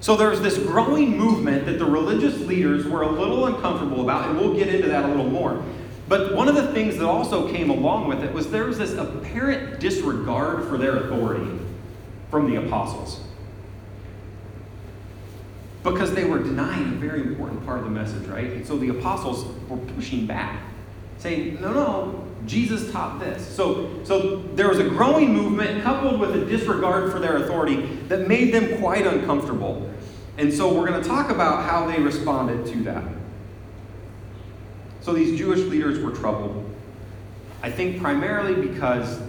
So 0.00 0.16
there 0.16 0.30
was 0.30 0.40
this 0.40 0.58
growing 0.58 1.16
movement 1.16 1.66
that 1.66 1.78
the 1.78 1.84
religious 1.84 2.38
leaders 2.40 2.86
were 2.86 3.02
a 3.02 3.10
little 3.10 3.46
uncomfortable 3.46 4.02
about, 4.02 4.28
and 4.28 4.38
we'll 4.38 4.54
get 4.54 4.68
into 4.68 4.88
that 4.88 5.04
a 5.04 5.08
little 5.08 5.28
more. 5.28 5.62
But 6.08 6.34
one 6.34 6.48
of 6.48 6.54
the 6.54 6.72
things 6.72 6.96
that 6.98 7.06
also 7.06 7.50
came 7.50 7.70
along 7.70 8.08
with 8.08 8.22
it 8.22 8.32
was 8.32 8.50
there 8.50 8.64
was 8.64 8.78
this 8.78 8.92
apparent 8.92 9.80
disregard 9.80 10.68
for 10.68 10.78
their 10.78 10.96
authority 10.96 11.58
from 12.30 12.50
the 12.50 12.64
apostles. 12.64 13.20
Because 15.82 16.14
they 16.14 16.24
were 16.24 16.38
denying 16.38 16.92
a 16.92 16.96
very 16.96 17.22
important 17.22 17.64
part 17.64 17.78
of 17.78 17.84
the 17.84 17.90
message, 17.90 18.26
right? 18.28 18.50
And 18.52 18.66
so 18.66 18.76
the 18.76 18.90
apostles 18.90 19.46
were 19.68 19.76
pushing 19.76 20.26
back, 20.26 20.60
saying, 21.18 21.60
no, 21.60 21.72
no, 21.72 22.25
Jesus 22.46 22.90
taught 22.92 23.18
this. 23.18 23.46
So, 23.46 24.02
so 24.04 24.36
there 24.54 24.68
was 24.68 24.78
a 24.78 24.88
growing 24.88 25.34
movement 25.34 25.82
coupled 25.82 26.20
with 26.20 26.36
a 26.36 26.44
disregard 26.44 27.12
for 27.12 27.18
their 27.18 27.38
authority 27.38 27.86
that 28.08 28.28
made 28.28 28.54
them 28.54 28.78
quite 28.78 29.06
uncomfortable. 29.06 29.90
And 30.38 30.52
so 30.52 30.72
we're 30.72 30.86
going 30.86 31.02
to 31.02 31.08
talk 31.08 31.30
about 31.30 31.64
how 31.64 31.86
they 31.86 32.00
responded 32.00 32.66
to 32.72 32.84
that. 32.84 33.04
So 35.00 35.12
these 35.12 35.38
Jewish 35.38 35.60
leaders 35.60 35.98
were 35.98 36.12
troubled. 36.12 36.62
I 37.62 37.70
think 37.70 38.00
primarily 38.00 38.68
because 38.68 39.20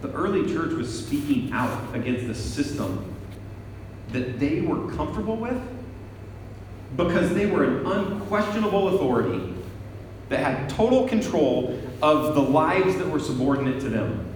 the 0.00 0.10
early 0.12 0.52
church 0.52 0.72
was 0.72 1.06
speaking 1.06 1.52
out 1.52 1.94
against 1.94 2.26
the 2.26 2.34
system 2.34 3.14
that 4.12 4.40
they 4.40 4.60
were 4.60 4.90
comfortable 4.94 5.36
with 5.36 5.60
because 6.96 7.34
they 7.34 7.46
were 7.46 7.64
an 7.64 7.86
unquestionable 7.86 8.94
authority 8.94 9.54
that 10.28 10.40
had 10.40 10.68
total 10.68 11.08
control 11.08 11.78
of 12.02 12.34
the 12.34 12.40
lives 12.40 12.96
that 12.96 13.08
were 13.08 13.18
subordinate 13.18 13.80
to 13.80 13.88
them. 13.88 14.26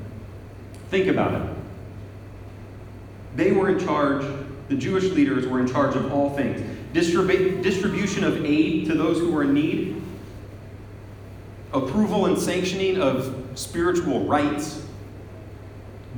Think 0.91 1.07
about 1.07 1.35
it. 1.35 1.57
They 3.37 3.53
were 3.53 3.71
in 3.71 3.79
charge, 3.79 4.25
the 4.69 4.75
Jewish 4.75 5.05
leaders 5.05 5.47
were 5.47 5.61
in 5.61 5.67
charge 5.67 5.97
of 5.97 6.13
all 6.13 6.31
things. 6.31 6.61
Distribu- 6.93 7.63
distribution 7.63 8.25
of 8.25 8.45
aid 8.45 8.87
to 8.87 8.95
those 8.95 9.19
who 9.19 9.33
were 9.33 9.45
in 9.45 9.55
need, 9.55 10.03
approval 11.73 12.27
and 12.27 12.39
sanctioning 12.39 13.01
of 13.01 13.35
spiritual 13.55 14.27
rites, 14.27 14.85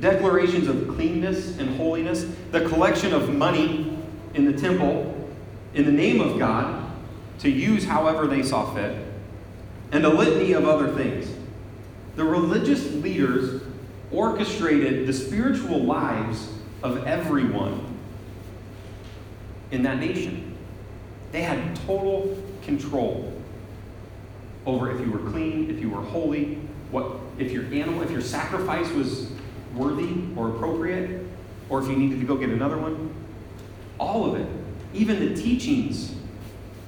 declarations 0.01 0.67
of 0.67 0.89
cleanness 0.89 1.57
and 1.57 1.77
holiness, 1.77 2.25
the 2.51 2.67
collection 2.67 3.13
of 3.13 3.33
money 3.33 3.97
in 4.33 4.45
the 4.45 4.53
temple 4.53 5.13
in 5.73 5.85
the 5.85 5.91
name 5.91 6.19
of 6.19 6.37
God 6.37 6.91
to 7.39 7.49
use 7.49 7.85
however 7.85 8.27
they 8.27 8.43
saw 8.43 8.73
fit 8.73 9.04
and 9.91 10.05
a 10.05 10.09
litany 10.09 10.53
of 10.53 10.65
other 10.65 10.91
things. 10.93 11.29
The 12.15 12.23
religious 12.23 12.91
leaders 12.93 13.61
orchestrated 14.11 15.07
the 15.07 15.13
spiritual 15.13 15.83
lives 15.83 16.49
of 16.83 17.05
everyone 17.05 17.97
in 19.71 19.83
that 19.83 19.99
nation. 19.99 20.55
They 21.31 21.41
had 21.41 21.75
total 21.87 22.41
control 22.63 23.33
over 24.65 24.91
if 24.91 25.05
you 25.05 25.11
were 25.11 25.29
clean, 25.31 25.69
if 25.69 25.79
you 25.79 25.89
were 25.89 26.01
holy, 26.01 26.55
what 26.91 27.17
if 27.37 27.51
your 27.51 27.65
animal, 27.65 28.01
if 28.01 28.11
your 28.11 28.21
sacrifice 28.21 28.89
was 28.91 29.31
worthy 29.75 30.15
or 30.35 30.49
appropriate, 30.49 31.25
or 31.69 31.81
if 31.81 31.89
you 31.89 31.95
needed 31.95 32.19
to 32.19 32.25
go 32.25 32.35
get 32.35 32.49
another 32.49 32.77
one. 32.77 33.13
All 33.99 34.25
of 34.25 34.39
it, 34.39 34.47
even 34.93 35.19
the 35.19 35.39
teachings, 35.39 36.15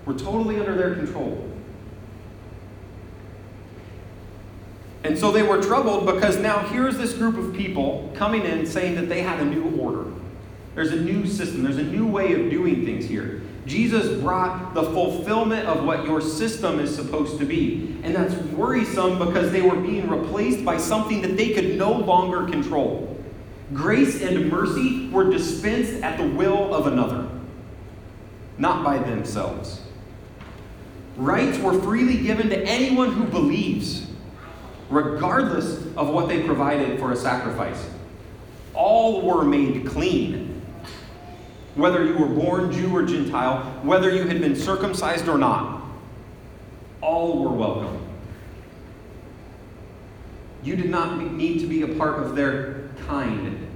were 0.06 0.14
totally 0.14 0.60
under 0.60 0.76
their 0.76 0.96
control. 0.96 1.50
And 5.08 5.18
so 5.18 5.32
they 5.32 5.42
were 5.42 5.62
troubled 5.62 6.06
because 6.06 6.36
now 6.36 6.60
here's 6.68 6.98
this 6.98 7.14
group 7.14 7.38
of 7.38 7.56
people 7.56 8.12
coming 8.14 8.44
in 8.44 8.66
saying 8.66 8.96
that 8.96 9.08
they 9.08 9.22
had 9.22 9.40
a 9.40 9.46
new 9.46 9.80
order. 9.80 10.12
There's 10.76 10.92
a 10.92 11.00
new 11.00 11.26
system, 11.26 11.64
there's 11.64 11.78
a 11.78 11.84
new 11.84 12.06
way 12.06 12.34
of 12.34 12.50
doing 12.50 12.84
things 12.84 13.06
here. 13.06 13.42
Jesus 13.66 14.22
brought 14.22 14.74
the 14.74 14.84
fulfillment 14.84 15.66
of 15.66 15.86
what 15.86 16.04
your 16.04 16.20
system 16.20 16.82
is 16.82 16.94
supposed 16.94 17.40
to 17.40 17.46
be. 17.46 17.98
And 18.04 18.14
that's 18.14 18.34
worrisome 18.52 19.18
because 19.18 19.50
they 19.54 19.62
were 19.62 19.78
being 19.78 20.10
replaced 20.10 20.66
by 20.66 20.78
something 20.78 21.22
that 21.22 21.38
they 21.38 21.54
could 21.54 21.78
no 21.78 21.94
longer 21.94 22.44
control. 22.44 23.18
Grace 23.74 24.22
and 24.22 24.50
mercy 24.50 25.08
were 25.08 25.32
dispensed 25.32 26.04
at 26.04 26.18
the 26.18 26.28
will 26.28 26.76
of 26.76 26.86
another, 26.86 27.30
not 28.58 28.84
by 28.84 28.98
themselves. 28.98 29.80
Rights 31.16 31.58
were 31.60 31.82
freely 31.82 32.18
given 32.18 32.50
to 32.50 32.62
anyone 32.66 33.14
who 33.14 33.24
believes 33.24 34.08
regardless 34.90 35.78
of 35.96 36.10
what 36.10 36.28
they 36.28 36.44
provided 36.44 37.00
for 37.00 37.12
a 37.12 37.16
sacrifice. 37.16 37.90
All 38.74 39.22
were 39.22 39.44
made 39.44 39.86
clean. 39.86 40.62
Whether 41.76 42.06
you 42.06 42.18
were 42.18 42.28
born 42.28 42.72
Jew 42.72 42.96
or 42.96 43.04
Gentile, 43.04 43.64
whether 43.84 44.14
you 44.14 44.24
had 44.28 44.42
been 44.42 44.56
circumcised 44.56 45.28
or 45.28 45.38
not, 45.38 45.82
all 47.02 47.44
were 47.44 47.56
welcome. 47.56 48.02
You 50.64 50.76
did 50.76 50.90
not 50.90 51.22
need 51.34 51.60
to 51.60 51.68
be 51.68 51.84
a 51.84 51.88
part 51.88 52.24
of 52.24 52.36
their 52.36 52.90
kind 53.08 53.68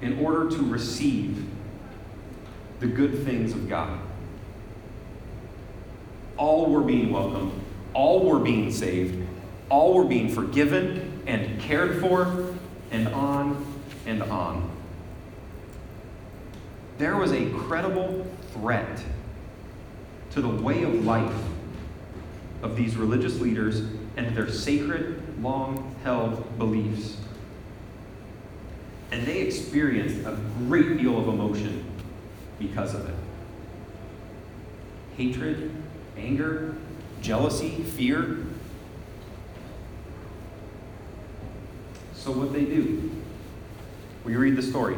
in 0.00 0.18
order 0.18 0.50
to 0.50 0.62
receive 0.62 1.46
the 2.80 2.86
good 2.86 3.24
things 3.24 3.52
of 3.52 3.68
God. 3.68 3.98
All 6.36 6.70
were 6.70 6.80
being 6.80 7.12
welcomed, 7.12 7.52
all 7.92 8.24
were 8.24 8.40
being 8.40 8.72
saved, 8.72 9.24
all 9.68 9.94
were 9.94 10.04
being 10.04 10.28
forgiven 10.28 11.22
and 11.26 11.60
cared 11.60 12.00
for, 12.00 12.54
and 12.90 13.08
on 13.08 13.64
and 14.06 14.22
on. 14.22 14.70
There 16.98 17.16
was 17.16 17.32
a 17.32 17.50
credible 17.50 18.26
threat 18.52 19.02
to 20.32 20.40
the 20.40 20.48
way 20.48 20.82
of 20.82 21.04
life 21.04 21.32
of 22.62 22.76
these 22.76 22.96
religious 22.96 23.40
leaders 23.40 23.80
and 24.16 24.36
their 24.36 24.48
sacred, 24.48 25.20
long 25.42 25.94
held 26.04 26.58
beliefs. 26.58 27.16
And 29.10 29.26
they 29.26 29.40
experienced 29.40 30.26
a 30.26 30.36
great 30.66 30.98
deal 30.98 31.18
of 31.18 31.28
emotion 31.28 31.84
because 32.58 32.94
of 32.94 33.08
it 33.08 33.14
hatred, 35.16 35.70
anger, 36.16 36.74
jealousy, 37.20 37.70
fear. 37.70 38.43
So, 42.24 42.32
what 42.32 42.54
they 42.54 42.64
do? 42.64 43.10
We 44.24 44.34
read 44.36 44.56
the 44.56 44.62
story. 44.62 44.96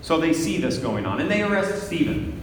So 0.00 0.18
they 0.18 0.32
see 0.32 0.56
this 0.56 0.78
going 0.78 1.04
on, 1.04 1.20
and 1.20 1.30
they 1.30 1.42
arrest 1.42 1.86
Stephen. 1.86 2.40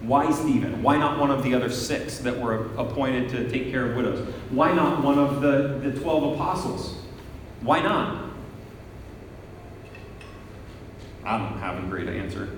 Why 0.00 0.30
Stephen? 0.30 0.80
Why 0.80 0.96
not 0.96 1.18
one 1.18 1.32
of 1.32 1.42
the 1.42 1.52
other 1.52 1.68
six 1.68 2.18
that 2.18 2.38
were 2.38 2.66
appointed 2.76 3.28
to 3.30 3.50
take 3.50 3.72
care 3.72 3.90
of 3.90 3.96
widows? 3.96 4.32
Why 4.50 4.72
not 4.72 5.02
one 5.02 5.18
of 5.18 5.40
the, 5.40 5.80
the 5.82 5.98
12 5.98 6.34
apostles? 6.34 7.02
Why 7.62 7.80
not? 7.80 8.30
I 11.24 11.36
don't 11.36 11.58
have 11.58 11.82
a 11.82 11.86
great 11.88 12.08
answer. 12.08 12.48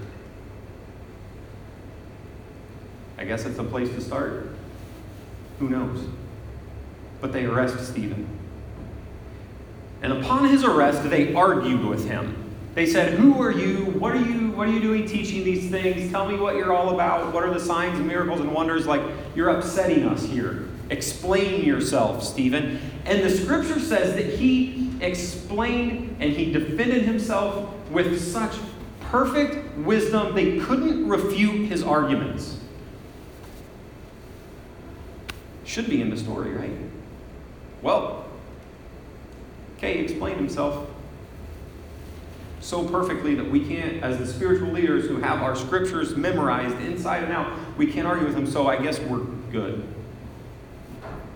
I 3.17 3.25
guess 3.25 3.47
it's 3.47 3.59
a 3.59 3.65
place 3.65 3.89
to 3.89 4.03
start. 4.03 4.51
Who 5.61 5.71
knows? 5.71 6.05
But 7.23 7.33
they 7.33 7.47
arrest 7.47 7.91
Stephen. 7.91 8.38
And 10.03 10.13
upon 10.13 10.49
his 10.49 10.65
arrest, 10.65 11.09
they 11.11 11.35
argued 11.35 11.85
with 11.85 12.09
him. 12.09 12.45
They 12.75 12.87
said, 12.87 13.19
Who 13.19 13.43
are 13.43 13.51
you? 13.51 13.87
What 13.87 14.13
are 14.13 14.21
you 14.21 14.51
what 14.51 14.69
are 14.69 14.73
you 14.73 14.81
doing 14.81 15.07
teaching 15.07 15.45
these 15.45 15.71
things? 15.71 16.11
Tell 16.11 16.29
me 16.29 16.37
what 16.37 16.57
you're 16.57 16.73
all 16.73 16.95
about. 16.95 17.33
What 17.33 17.43
are 17.43 17.53
the 17.53 17.61
signs 17.61 17.99
and 17.99 18.07
miracles 18.07 18.41
and 18.41 18.53
wonders? 18.53 18.87
Like 18.87 19.03
you're 19.35 19.49
upsetting 19.49 20.05
us 20.05 20.25
here. 20.25 20.69
Explain 20.91 21.65
yourself, 21.65 22.23
Stephen. 22.23 22.81
And 23.05 23.23
the 23.23 23.31
scripture 23.31 23.81
says 23.81 24.15
that 24.15 24.39
he 24.39 24.91
explained 25.01 26.17
and 26.21 26.33
he 26.33 26.53
defended 26.53 27.03
himself 27.03 27.69
with 27.91 28.21
such 28.21 28.55
perfect 29.01 29.77
wisdom 29.79 30.35
they 30.35 30.59
couldn't 30.59 31.09
refute 31.09 31.69
his 31.69 31.83
arguments. 31.83 32.59
Should 35.65 35.89
be 35.89 36.01
in 36.01 36.11
the 36.11 36.17
story, 36.17 36.53
right? 36.53 36.71
Well, 37.83 38.28
okay, 39.79 39.97
he 39.97 40.05
explained 40.05 40.37
himself 40.37 40.89
so 42.61 42.87
perfectly 42.87 43.35
that 43.37 43.51
we 43.51 43.67
can't, 43.67 44.03
as 44.03 44.19
the 44.19 44.27
spiritual 44.27 44.69
leaders 44.69 45.07
who 45.07 45.17
have 45.19 45.43
our 45.43 45.57
scriptures 45.57 46.17
memorized 46.17 46.77
inside 46.81 47.23
and 47.23 47.33
out, 47.33 47.57
we 47.79 47.87
can't 47.91 48.07
argue 48.07 48.27
with 48.27 48.37
him, 48.37 48.47
so 48.47 48.67
I 48.67 48.83
guess 48.83 48.99
we're 48.99 49.25
good. 49.51 49.87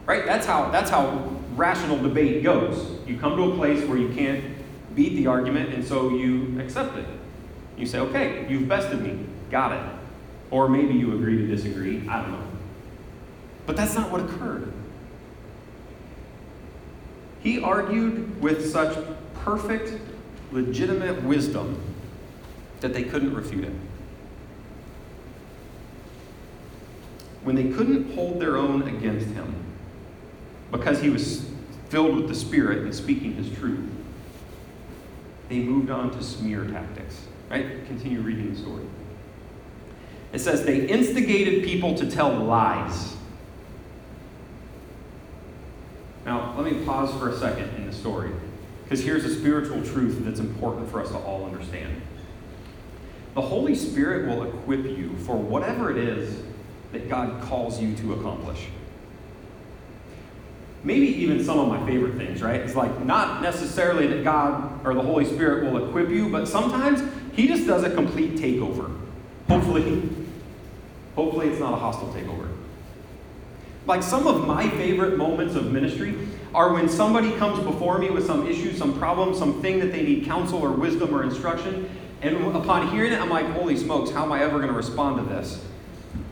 Right? 0.05 0.27
That's 0.27 0.45
how, 0.45 0.71
that's 0.71 0.91
how 0.91 1.33
rational 1.55 2.03
debate 2.03 2.43
goes. 2.43 2.99
You 3.07 3.17
come 3.19 3.37
to 3.37 3.53
a 3.53 3.57
place 3.57 3.85
where 3.89 3.97
you 3.97 4.09
can't 4.11 4.45
beat 4.95 5.15
the 5.15 5.29
argument, 5.29 5.73
and 5.73 5.85
so 5.85 6.11
you 6.11 6.61
accept 6.61 6.99
it. 6.99 7.07
You 7.79 7.87
say, 7.87 8.01
okay, 8.01 8.47
you've 8.49 8.69
bested 8.69 9.01
me. 9.01 9.25
Got 9.51 9.73
it. 9.73 9.93
Or 10.51 10.69
maybe 10.69 10.95
you 10.95 11.15
agree 11.15 11.39
to 11.39 11.47
disagree. 11.47 12.07
I 12.09 12.21
don't 12.21 12.33
know. 12.33 12.47
But 13.65 13.77
that's 13.77 13.95
not 13.95 14.11
what 14.11 14.21
occurred. 14.21 14.73
He 17.43 17.61
argued 17.61 18.41
with 18.41 18.71
such 18.71 18.97
perfect, 19.43 19.99
legitimate 20.53 21.23
wisdom 21.25 21.81
that 22.81 22.95
they 22.95 23.03
couldn't 23.03 23.35
refute 23.35 23.65
it. 23.65 23.73
When 27.43 27.57
they 27.57 27.71
couldn't 27.71 28.15
hold 28.15 28.41
their 28.41 28.57
own 28.57 28.83
against 28.83 29.27
him 29.29 29.55
because 30.71 31.01
he 31.01 31.11
was 31.11 31.51
filled 31.89 32.15
with 32.15 32.29
the 32.29 32.35
Spirit 32.35 32.79
and 32.79 32.95
speaking 32.95 33.35
his 33.35 33.51
truth, 33.59 33.91
they 35.49 35.59
moved 35.59 35.91
on 35.91 36.11
to 36.11 36.23
smear 36.23 36.65
tactics. 36.65 37.27
Right? 37.51 37.85
Continue 37.87 38.21
reading 38.21 38.55
the 38.55 38.59
story. 38.59 38.87
It 40.33 40.39
says 40.39 40.65
they 40.65 40.87
instigated 40.87 41.65
people 41.65 41.95
to 41.97 42.11
tell 42.11 42.33
lies. 42.33 43.12
Now, 46.25 46.55
let 46.57 46.73
me 46.73 46.85
pause 46.85 47.13
for 47.19 47.29
a 47.29 47.39
second 47.39 47.75
in 47.77 47.87
the 47.87 47.93
story, 47.93 48.31
because 48.85 49.03
here's 49.03 49.25
a 49.25 49.35
spiritual 49.35 49.83
truth 49.83 50.19
that's 50.25 50.41
important 50.41 50.91
for 50.91 51.01
us 51.01 51.11
to 51.11 51.19
all 51.19 51.45
understand. 51.45 52.01
The 53.35 53.43
Holy 53.43 53.75
Spirit 53.75 54.29
will 54.29 54.45
equip 54.45 54.85
you 54.85 55.17
for 55.19 55.37
whatever 55.37 55.91
it 55.91 55.97
is 55.97 56.43
that 56.93 57.09
God 57.09 57.43
calls 57.43 57.81
you 57.81 57.97
to 57.97 58.13
accomplish 58.13 58.69
maybe 60.85 61.07
even 61.07 61.45
some 61.45 61.59
of 61.59 61.69
my 61.69 61.85
favorite 61.87 62.17
things, 62.17 62.43
right? 62.43 62.61
It's 62.61 62.75
like 62.75 63.05
not 63.05 63.43
necessarily 63.43 64.07
that 64.09 64.25
God 64.25 64.85
or 64.85 64.95
the 64.95 65.03
Holy 65.03 65.25
Spirit 65.25 65.65
will 65.65 65.89
equip 65.89 66.09
you, 66.09 66.29
but 66.29 66.49
sometimes 66.49 67.03
He 67.35 67.47
just 67.47 67.67
does 67.67 67.85
a 67.85 67.91
complete 67.91 68.35
takeover. 68.37 68.97
Hopefully, 69.49 70.11
hopefully 71.15 71.49
it's 71.49 71.61
not 71.61 71.75
a 71.75 71.77
hostile 71.77 72.09
takeover. 72.09 72.49
Like 73.87 74.03
some 74.03 74.27
of 74.27 74.47
my 74.47 74.69
favorite 74.71 75.17
moments 75.17 75.55
of 75.55 75.73
ministry 75.73 76.17
are 76.55 76.73
when 76.73 76.89
somebody 76.89 77.33
comes 77.37 77.59
before 77.65 77.99
me 77.99 78.11
with 78.11 78.27
some 78.27 78.47
issue, 78.47 78.73
some 78.75 78.99
problem, 78.99 79.35
something 79.35 79.81
that 79.81 79.91
they 79.93 80.03
need 80.03 80.25
counsel 80.25 80.61
or 80.61 80.71
wisdom 80.71 81.15
or 81.15 81.25
instruction, 81.25 81.89
and 82.21 82.37
upon 82.55 82.89
hearing 82.89 83.13
it, 83.13 83.21
I'm 83.21 83.31
like, 83.31 83.47
holy 83.47 83.77
smokes, 83.77 84.11
how 84.11 84.25
am 84.25 84.33
I 84.33 84.43
ever 84.43 84.59
going 84.59 84.69
to 84.69 84.77
respond 84.77 85.17
to 85.17 85.35
this? 85.35 85.65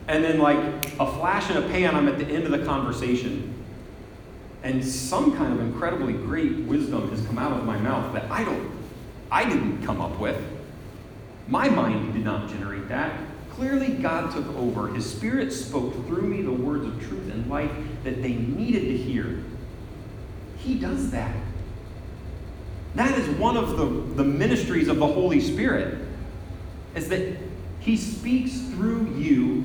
And 0.07 0.23
then, 0.23 0.39
like 0.39 0.59
a 1.01 1.07
flash 1.07 1.51
and 1.51 1.59
a 1.65 1.69
pan, 1.69 1.97
I'm 1.97 2.07
at 2.07 2.19
the 2.19 2.27
end 2.27 2.45
of 2.45 2.53
the 2.53 2.65
conversation 2.65 3.61
and 4.63 4.85
some 4.85 5.37
kind 5.37 5.53
of 5.53 5.61
incredibly 5.61 6.13
great 6.13 6.53
wisdom 6.61 7.09
has 7.11 7.25
come 7.27 7.39
out 7.39 7.53
of 7.53 7.65
my 7.65 7.79
mouth 7.79 8.13
that 8.13 8.31
I 8.31 8.45
don't, 8.45 8.71
I 9.31 9.45
didn't 9.49 9.83
come 9.85 10.01
up 10.01 10.19
with. 10.19 10.37
My 11.49 11.69
mind 11.69 12.13
did 12.13 12.25
not 12.25 12.51
generate 12.51 12.89
that. 12.89 13.19
Clearly, 13.61 13.89
God 13.89 14.33
took 14.35 14.57
over. 14.57 14.89
His 14.89 15.05
Spirit 15.05 15.53
spoke 15.53 15.93
through 16.07 16.23
me 16.23 16.41
the 16.41 16.51
words 16.51 16.87
of 16.87 16.99
truth 17.07 17.31
and 17.31 17.47
life 17.51 17.71
that 18.05 18.23
they 18.23 18.33
needed 18.33 18.81
to 18.85 18.97
hear. 18.97 19.45
He 20.57 20.79
does 20.79 21.11
that. 21.11 21.37
That 22.95 23.19
is 23.19 23.29
one 23.37 23.59
of 23.59 23.77
the, 23.77 23.85
the 24.15 24.25
ministries 24.25 24.89
of 24.89 24.97
the 24.97 25.07
Holy 25.07 25.43
Spirit, 25.43 25.99
is 26.95 27.11
that 27.11 27.37
He 27.81 27.99
speaks 27.99 28.59
through 28.71 29.15
you 29.17 29.65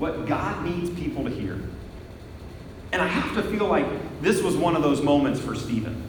what 0.00 0.26
God 0.26 0.64
needs 0.64 0.90
people 0.90 1.22
to 1.22 1.30
hear. 1.30 1.60
And 2.90 3.00
I 3.00 3.06
have 3.06 3.36
to 3.36 3.48
feel 3.56 3.68
like 3.68 3.86
this 4.20 4.42
was 4.42 4.56
one 4.56 4.74
of 4.74 4.82
those 4.82 5.00
moments 5.00 5.38
for 5.38 5.54
Stephen. 5.54 6.02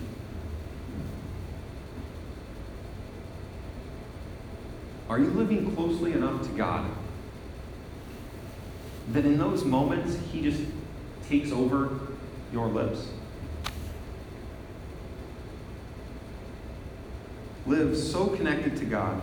Are 5.09 5.19
you 5.19 5.27
living 5.27 5.75
closely 5.75 6.13
enough 6.13 6.41
to 6.41 6.49
God 6.57 6.89
that 9.11 9.25
in 9.25 9.37
those 9.37 9.63
moments 9.65 10.17
He 10.31 10.41
just 10.41 10.61
takes 11.27 11.51
over 11.51 11.99
your 12.51 12.67
lips? 12.67 13.07
Live 17.65 17.97
so 17.97 18.27
connected 18.27 18.75
to 18.77 18.85
God 18.85 19.21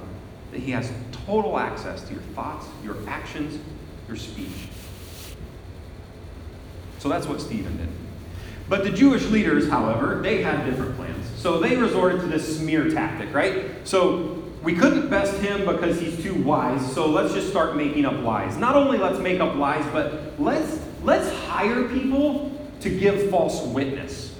that 0.52 0.60
He 0.60 0.72
has 0.72 0.92
total 1.26 1.58
access 1.58 2.02
to 2.04 2.14
your 2.14 2.22
thoughts, 2.34 2.66
your 2.82 2.96
actions, 3.06 3.60
your 4.08 4.16
speech. 4.16 4.68
So 6.98 7.08
that's 7.08 7.26
what 7.26 7.40
Stephen 7.40 7.76
did. 7.76 7.88
But 8.68 8.84
the 8.84 8.90
Jewish 8.90 9.26
leaders, 9.26 9.68
however, 9.68 10.20
they 10.22 10.42
had 10.42 10.64
different 10.64 10.96
plans. 10.96 11.26
So 11.36 11.58
they 11.58 11.76
resorted 11.76 12.20
to 12.20 12.26
this 12.26 12.58
smear 12.58 12.90
tactic, 12.90 13.34
right? 13.34 13.64
So 13.84 14.39
we 14.62 14.74
couldn't 14.74 15.08
best 15.08 15.40
him 15.40 15.64
because 15.64 15.98
he's 15.98 16.22
too 16.22 16.34
wise, 16.42 16.92
so 16.92 17.06
let's 17.06 17.32
just 17.32 17.48
start 17.48 17.76
making 17.76 18.04
up 18.04 18.22
lies. 18.22 18.56
Not 18.56 18.76
only 18.76 18.98
let's 18.98 19.18
make 19.18 19.40
up 19.40 19.56
lies, 19.56 19.84
but 19.92 20.38
let's 20.38 20.78
let's 21.02 21.34
hire 21.46 21.88
people 21.88 22.52
to 22.80 22.90
give 22.90 23.30
false 23.30 23.62
witness. 23.66 24.34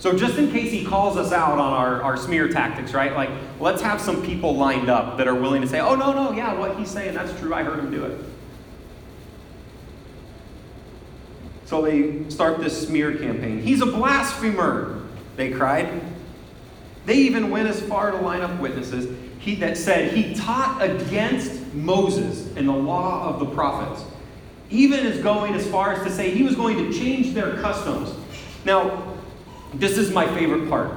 So 0.00 0.16
just 0.16 0.38
in 0.38 0.50
case 0.50 0.72
he 0.72 0.84
calls 0.84 1.18
us 1.18 1.30
out 1.30 1.58
on 1.58 1.72
our, 1.74 2.02
our 2.02 2.16
smear 2.16 2.48
tactics, 2.48 2.94
right? 2.94 3.14
Like, 3.14 3.28
let's 3.60 3.82
have 3.82 4.00
some 4.00 4.24
people 4.24 4.56
lined 4.56 4.88
up 4.88 5.18
that 5.18 5.28
are 5.28 5.34
willing 5.34 5.60
to 5.60 5.68
say, 5.68 5.78
oh, 5.78 5.94
no, 5.94 6.12
no, 6.14 6.32
yeah, 6.32 6.58
what 6.58 6.78
he's 6.78 6.90
saying, 6.90 7.14
that's 7.14 7.38
true. 7.38 7.52
I 7.52 7.62
heard 7.62 7.78
him 7.78 7.90
do 7.90 8.06
it. 8.06 8.18
So 11.66 11.82
they 11.82 12.28
start 12.30 12.60
this 12.60 12.88
smear 12.88 13.14
campaign. 13.18 13.60
He's 13.60 13.82
a 13.82 13.86
blasphemer, 13.86 15.02
they 15.36 15.50
cried. 15.50 16.00
They 17.10 17.16
even 17.22 17.50
went 17.50 17.66
as 17.66 17.82
far 17.82 18.12
to 18.12 18.18
line 18.18 18.40
up 18.40 18.60
witnesses 18.60 19.12
he, 19.40 19.56
that 19.56 19.76
said 19.76 20.12
he 20.12 20.32
taught 20.32 20.80
against 20.80 21.74
Moses 21.74 22.46
and 22.54 22.68
the 22.68 22.72
law 22.72 23.28
of 23.28 23.40
the 23.40 23.46
prophets. 23.46 24.04
Even 24.70 25.04
as 25.04 25.18
going 25.20 25.54
as 25.54 25.68
far 25.68 25.92
as 25.92 26.04
to 26.04 26.12
say 26.12 26.30
he 26.30 26.44
was 26.44 26.54
going 26.54 26.76
to 26.76 26.96
change 26.96 27.34
their 27.34 27.56
customs. 27.60 28.14
Now, 28.64 29.16
this 29.74 29.98
is 29.98 30.12
my 30.12 30.24
favorite 30.36 30.68
part. 30.68 30.92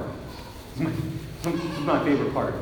This 0.76 1.52
is 1.52 1.80
my 1.80 2.04
favorite 2.04 2.32
part. 2.32 2.54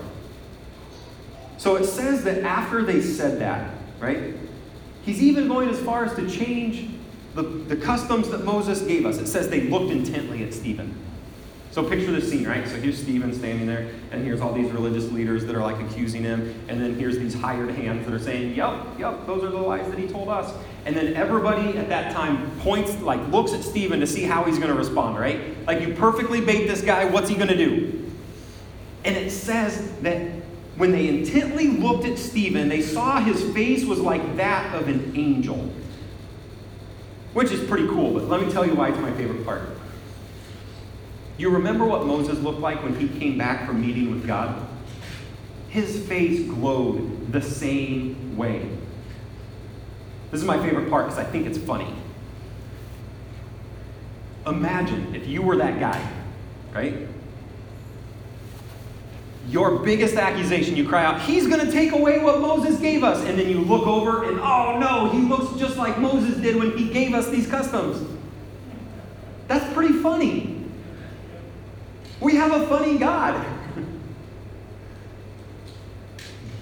So 1.59 1.77
it 1.77 1.85
says 1.85 2.25
that 2.25 2.45
after 2.45 2.83
they 2.83 3.03
said 3.03 3.39
that, 3.41 3.75
right? 4.01 4.35
He's 5.03 5.21
even 5.21 5.47
going 5.47 5.69
as 5.69 5.79
far 5.79 6.07
as 6.07 6.15
to 6.15 6.27
change 6.27 6.89
the, 7.35 7.43
the 7.43 7.77
customs 7.77 8.31
that 8.31 8.47
Moses 8.47 8.81
gave 8.81 9.05
us. 9.05 9.19
It 9.19 9.27
says 9.27 9.51
they 9.51 9.69
looked 9.69 9.93
intently 9.93 10.43
at 10.43 10.55
Stephen. 10.55 10.95
So 11.73 11.83
picture 11.83 12.13
this 12.13 12.29
scene, 12.29 12.47
right? 12.47 12.69
So 12.69 12.77
here's 12.77 12.99
Stephen 12.99 13.33
standing 13.33 13.67
there, 13.67 13.89
and 14.11 14.23
here's 14.23 14.43
all 14.43 14.53
these 14.53 14.71
religious 14.71 15.11
leaders 15.11 15.47
that 15.47 15.57
are 15.57 15.63
like 15.63 15.81
accusing 15.81 16.23
him, 16.23 16.55
and 16.69 16.79
then 16.79 16.99
here's 16.99 17.19
these 17.19 17.33
hired 17.33 17.71
hands 17.71 18.05
that 18.05 18.13
are 18.13 18.19
saying, 18.19 18.55
"Yep, 18.55 18.99
yep, 18.99 19.27
those 19.27 19.43
are 19.43 19.49
the 19.49 19.57
lies 19.57 19.89
that 19.89 19.99
he 19.99 20.07
told 20.07 20.29
us." 20.29 20.53
And 20.85 20.95
then 20.95 21.15
everybody 21.15 21.79
at 21.79 21.89
that 21.89 22.13
time 22.13 22.51
points, 22.61 23.01
like 23.01 23.27
looks 23.29 23.55
at 23.55 23.65
Stephen 23.65 24.01
to 24.01 24.07
see 24.07 24.23
how 24.23 24.45
he's 24.45 24.59
going 24.59 24.71
to 24.71 24.77
respond, 24.77 25.19
right? 25.19 25.67
Like 25.67 25.81
you 25.81 25.95
perfectly 25.95 26.43
bait 26.43 26.67
this 26.67 26.83
guy, 26.83 27.07
what's 27.07 27.31
he 27.31 27.37
going 27.37 27.49
to 27.49 27.57
do? 27.57 28.11
And 29.05 29.17
it 29.17 29.31
says 29.31 29.93
that 30.03 30.31
when 30.77 30.93
they 30.93 31.09
intently 31.09 31.69
looked 31.69 32.05
at 32.05 32.19
Stephen, 32.19 32.69
they 32.69 32.83
saw 32.83 33.21
his 33.21 33.43
face 33.55 33.85
was 33.85 33.99
like 33.99 34.37
that 34.37 34.75
of 34.75 34.89
an 34.89 35.13
angel 35.17 35.73
which 37.33 37.51
is 37.51 37.67
pretty 37.67 37.87
cool, 37.89 38.13
but 38.13 38.29
let 38.29 38.43
me 38.43 38.53
tell 38.53 38.67
you 38.67 38.75
why 38.75 38.89
it's 38.89 38.99
my 38.99 39.13
favorite 39.13 39.45
part. 39.45 39.63
You 41.39 41.51
remember 41.51 41.85
what 41.85 42.07
Moses 42.07 42.39
looked 42.39 42.61
like 42.61 42.83
when 42.83 42.95
he 42.99 43.09
came 43.19 43.39
back 43.39 43.67
from 43.67 43.81
meeting 43.81 44.11
with 44.11 44.27
God? 44.27 44.69
His 45.69 46.07
face 46.07 46.47
glowed 46.47 47.33
the 47.33 47.41
same 47.41 48.37
way. 48.37 48.69
This 50.31 50.41
is 50.41 50.47
my 50.47 50.59
favorite 50.59 50.91
part 50.91 51.07
because 51.07 51.19
I 51.19 51.25
think 51.25 51.47
it's 51.47 51.59
funny. 51.59 51.95
Imagine 54.47 55.15
if 55.15 55.27
you 55.27 55.43
were 55.43 55.57
that 55.57 55.79
guy, 55.81 56.11
right? 56.75 57.09
your 59.49 59.81
biggest 59.81 60.15
accusation, 60.15 60.77
you 60.77 60.89
cry 60.89 61.05
out, 61.05 61.21
He's 61.21 61.47
going 61.47 61.65
to 61.65 61.71
take 61.71 61.93
away 61.93 62.19
what 62.19 62.41
Moses 62.41 62.79
gave 62.79 63.03
us. 63.03 63.25
And 63.25 63.39
then 63.39 63.49
you 63.49 63.61
look 63.61 63.87
over 63.87 64.25
and, 64.25 64.39
oh 64.41 64.79
no, 64.79 65.11
he 65.11 65.19
looks 65.19 65.59
just 65.59 65.77
like 65.77 65.99
Moses 65.99 66.37
did 66.37 66.57
when 66.57 66.77
he 66.77 66.89
gave 66.93 67.15
us 67.15 67.29
these 67.29 67.47
customs. 67.47 68.07
That's 69.49 69.73
pretty 69.75 69.95
funny. 69.95 70.52
We 72.23 72.37
have 72.37 72.53
a 72.53 72.69
funny 72.69 72.99
God. 72.99 73.45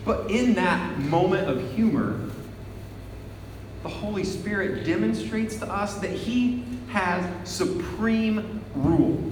but 0.06 0.30
in 0.30 0.54
that 0.54 0.98
moment 0.98 1.50
of 1.50 1.74
humor, 1.74 2.18
the 3.82 3.90
Holy 3.90 4.24
Spirit 4.24 4.86
demonstrates 4.86 5.56
to 5.56 5.70
us 5.70 5.96
that 5.96 6.12
He 6.12 6.64
has 6.88 7.26
supreme 7.48 8.64
rule. 8.74 9.22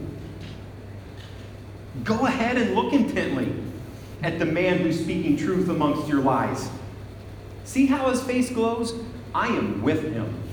Go 2.05 2.27
ahead 2.27 2.59
and 2.59 2.75
look 2.75 2.93
intently 2.93 3.51
at 4.23 4.39
the 4.39 4.45
man 4.45 4.81
who's 4.81 5.01
speaking 5.01 5.35
truth 5.35 5.71
amongst 5.71 6.09
your 6.09 6.21
lies. 6.21 6.69
See 7.65 7.87
how 7.87 8.11
his 8.11 8.23
face 8.23 8.51
glows? 8.51 8.95
I 9.35 9.49
am 9.49 9.81
with 9.83 10.03
him. 10.13 10.48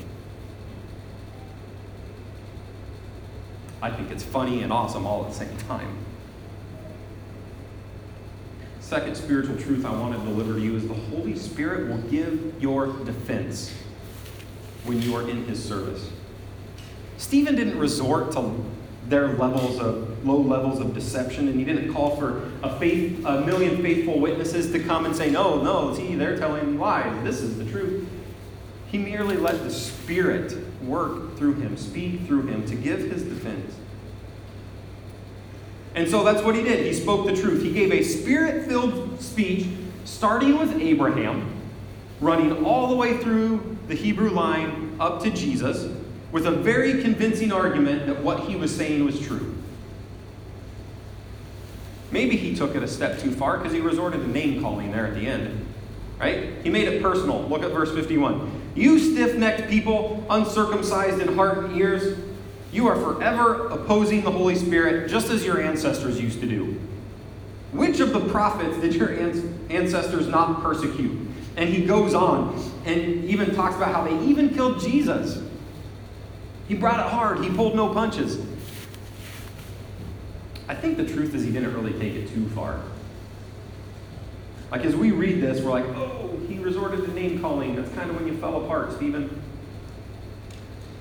I 3.85 3.91
think 3.91 4.09
it's 4.09 4.23
funny 4.23 4.63
and 4.63 4.73
awesome 4.73 5.05
all 5.05 5.25
at 5.25 5.29
the 5.29 5.37
same 5.37 5.55
time. 5.57 5.95
Second 8.79 9.15
spiritual 9.15 9.57
truth 9.57 9.85
I 9.85 9.91
want 9.91 10.19
to 10.19 10.25
deliver 10.25 10.55
to 10.55 10.59
you 10.59 10.75
is 10.75 10.87
the 10.87 10.95
Holy 10.95 11.37
Spirit 11.37 11.87
will 11.87 11.99
give 12.09 12.55
your 12.59 12.87
defense 12.87 13.71
when 14.85 15.03
you 15.03 15.15
are 15.15 15.29
in 15.29 15.45
his 15.45 15.63
service. 15.63 16.09
Stephen 17.17 17.53
didn't 17.53 17.77
resort 17.77 18.31
to 18.31 18.55
their 19.07 19.27
levels 19.27 19.77
of 19.77 20.25
low 20.25 20.41
levels 20.41 20.79
of 20.79 20.95
deception, 20.95 21.47
and 21.47 21.59
he 21.59 21.63
didn't 21.63 21.93
call 21.93 22.15
for 22.15 22.51
a 22.63 22.79
faith, 22.79 23.23
a 23.23 23.41
million 23.41 23.83
faithful 23.83 24.19
witnesses 24.19 24.71
to 24.71 24.79
come 24.79 25.05
and 25.05 25.15
say, 25.15 25.29
"No, 25.29 25.61
no, 25.61 25.93
see, 25.93 26.15
they're 26.15 26.39
telling 26.39 26.79
lies. 26.79 27.23
This 27.23 27.39
is 27.39 27.59
the 27.59 27.65
truth." 27.65 28.07
He 28.87 28.97
merely 28.97 29.37
let 29.37 29.63
the 29.63 29.69
Spirit 29.69 30.57
work 30.81 31.24
through 31.37 31.55
him, 31.55 31.77
speak 31.77 32.21
through 32.21 32.47
him 32.47 32.65
to 32.67 32.75
give 32.75 32.99
his 32.99 33.23
defense. 33.23 33.75
And 35.95 36.09
so 36.09 36.23
that's 36.23 36.43
what 36.43 36.55
he 36.55 36.63
did. 36.63 36.85
He 36.85 36.93
spoke 36.93 37.25
the 37.25 37.35
truth. 37.35 37.63
He 37.63 37.71
gave 37.71 37.91
a 37.91 38.03
spirit-filled 38.03 39.21
speech, 39.21 39.67
starting 40.03 40.57
with 40.57 40.73
Abraham, 40.79 41.53
running 42.19 42.65
all 42.65 42.87
the 42.89 42.95
way 42.95 43.17
through 43.17 43.77
the 43.87 43.95
Hebrew 43.95 44.29
line 44.29 44.97
up 44.99 45.23
to 45.23 45.29
Jesus 45.29 45.89
with 46.31 46.47
a 46.47 46.51
very 46.51 47.01
convincing 47.01 47.51
argument 47.51 48.07
that 48.07 48.21
what 48.21 48.41
he 48.41 48.55
was 48.55 48.75
saying 48.75 49.05
was 49.05 49.19
true. 49.19 49.55
Maybe 52.11 52.35
he 52.35 52.55
took 52.55 52.75
it 52.75 52.83
a 52.83 52.87
step 52.87 53.19
too 53.19 53.31
far 53.31 53.57
because 53.57 53.73
he 53.73 53.79
resorted 53.79 54.21
to 54.21 54.27
name 54.27 54.61
calling 54.61 54.91
there 54.91 55.05
at 55.05 55.15
the 55.15 55.27
end. 55.27 55.65
Right? 56.19 56.53
He 56.63 56.69
made 56.69 56.87
it 56.87 57.01
personal. 57.01 57.43
Look 57.43 57.63
at 57.63 57.71
verse 57.71 57.93
51. 57.93 58.54
You 58.75 58.99
stiff 58.99 59.35
necked 59.37 59.69
people, 59.69 60.25
uncircumcised 60.29 61.19
in 61.19 61.33
heart 61.35 61.59
and 61.59 61.77
ears, 61.77 62.19
you 62.73 62.87
are 62.87 62.95
forever 62.97 63.67
opposing 63.67 64.21
the 64.21 64.31
Holy 64.31 64.55
Spirit 64.55 65.09
just 65.09 65.29
as 65.29 65.45
your 65.45 65.61
ancestors 65.61 66.19
used 66.19 66.41
to 66.41 66.45
do. 66.45 66.79
Which 67.71 68.01
of 68.01 68.11
the 68.11 68.19
prophets 68.19 68.77
did 68.81 68.93
your 68.93 69.17
ancestors 69.69 70.27
not 70.27 70.61
persecute? 70.61 71.25
And 71.55 71.69
he 71.69 71.85
goes 71.85 72.13
on 72.13 72.61
and 72.85 73.23
even 73.23 73.55
talks 73.55 73.77
about 73.77 73.93
how 73.93 74.03
they 74.03 74.25
even 74.25 74.49
killed 74.49 74.81
Jesus. 74.81 75.41
He 76.67 76.75
brought 76.75 76.99
it 76.99 77.09
hard, 77.09 77.43
he 77.45 77.49
pulled 77.49 77.75
no 77.75 77.93
punches. 77.93 78.39
I 80.67 80.75
think 80.75 80.97
the 80.97 81.05
truth 81.05 81.33
is 81.33 81.43
he 81.43 81.51
didn't 81.51 81.73
really 81.73 81.93
take 81.93 82.13
it 82.15 82.33
too 82.33 82.49
far. 82.49 82.81
Like 84.75 84.83
as 84.83 84.93
we 84.93 85.11
read 85.11 85.41
this, 85.41 85.63
we're 85.63 85.71
like, 85.71 85.85
oh, 85.95 86.37
he 86.49 86.57
resorted 86.59 87.05
to 87.05 87.13
name 87.13 87.39
calling. 87.39 87.77
That's 87.77 87.89
kind 87.93 88.09
of 88.09 88.17
when 88.17 88.27
you 88.27 88.35
fell 88.39 88.61
apart, 88.65 88.91
Stephen. 88.91 89.41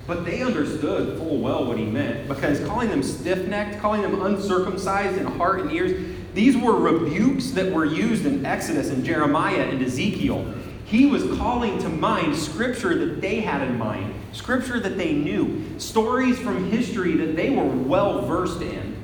But 0.07 0.23
they 0.23 0.43
understood 0.43 1.17
full 1.17 1.39
well 1.39 1.65
what 1.65 1.77
he 1.77 1.83
meant 1.83 2.29
because 2.29 2.65
calling 2.65 2.87
them 2.87 3.03
stiff 3.03 3.49
necked, 3.49 3.81
calling 3.81 4.01
them 4.01 4.21
uncircumcised 4.21 5.17
in 5.17 5.25
heart 5.25 5.59
and 5.59 5.73
ears, 5.73 5.91
these 6.33 6.55
were 6.55 6.73
rebukes 6.79 7.51
that 7.51 7.73
were 7.73 7.83
used 7.83 8.25
in 8.25 8.45
Exodus 8.45 8.91
and 8.91 9.03
Jeremiah 9.03 9.63
and 9.63 9.83
Ezekiel. 9.83 10.55
He 10.85 11.07
was 11.07 11.23
calling 11.37 11.77
to 11.79 11.89
mind 11.89 12.37
scripture 12.37 12.97
that 12.97 13.19
they 13.19 13.41
had 13.41 13.61
in 13.67 13.77
mind, 13.77 14.15
scripture 14.31 14.79
that 14.79 14.97
they 14.97 15.11
knew, 15.11 15.77
stories 15.79 16.39
from 16.39 16.71
history 16.71 17.17
that 17.17 17.35
they 17.35 17.49
were 17.49 17.65
well 17.65 18.21
versed 18.21 18.61
in. 18.61 18.94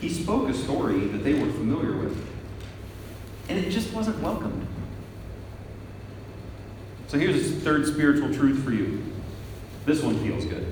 He 0.00 0.08
spoke 0.08 0.48
a 0.48 0.54
story 0.54 1.00
that 1.08 1.24
they 1.24 1.34
were 1.34 1.50
familiar 1.52 1.96
with, 1.96 2.16
and 3.48 3.58
it 3.58 3.70
just 3.70 3.92
wasn't 3.92 4.20
welcomed. 4.22 4.66
So 7.08 7.18
here's 7.18 7.50
a 7.50 7.54
third 7.56 7.86
spiritual 7.86 8.32
truth 8.32 8.62
for 8.62 8.70
you. 8.70 9.02
This 9.86 10.02
one 10.02 10.18
feels 10.18 10.44
good. 10.44 10.66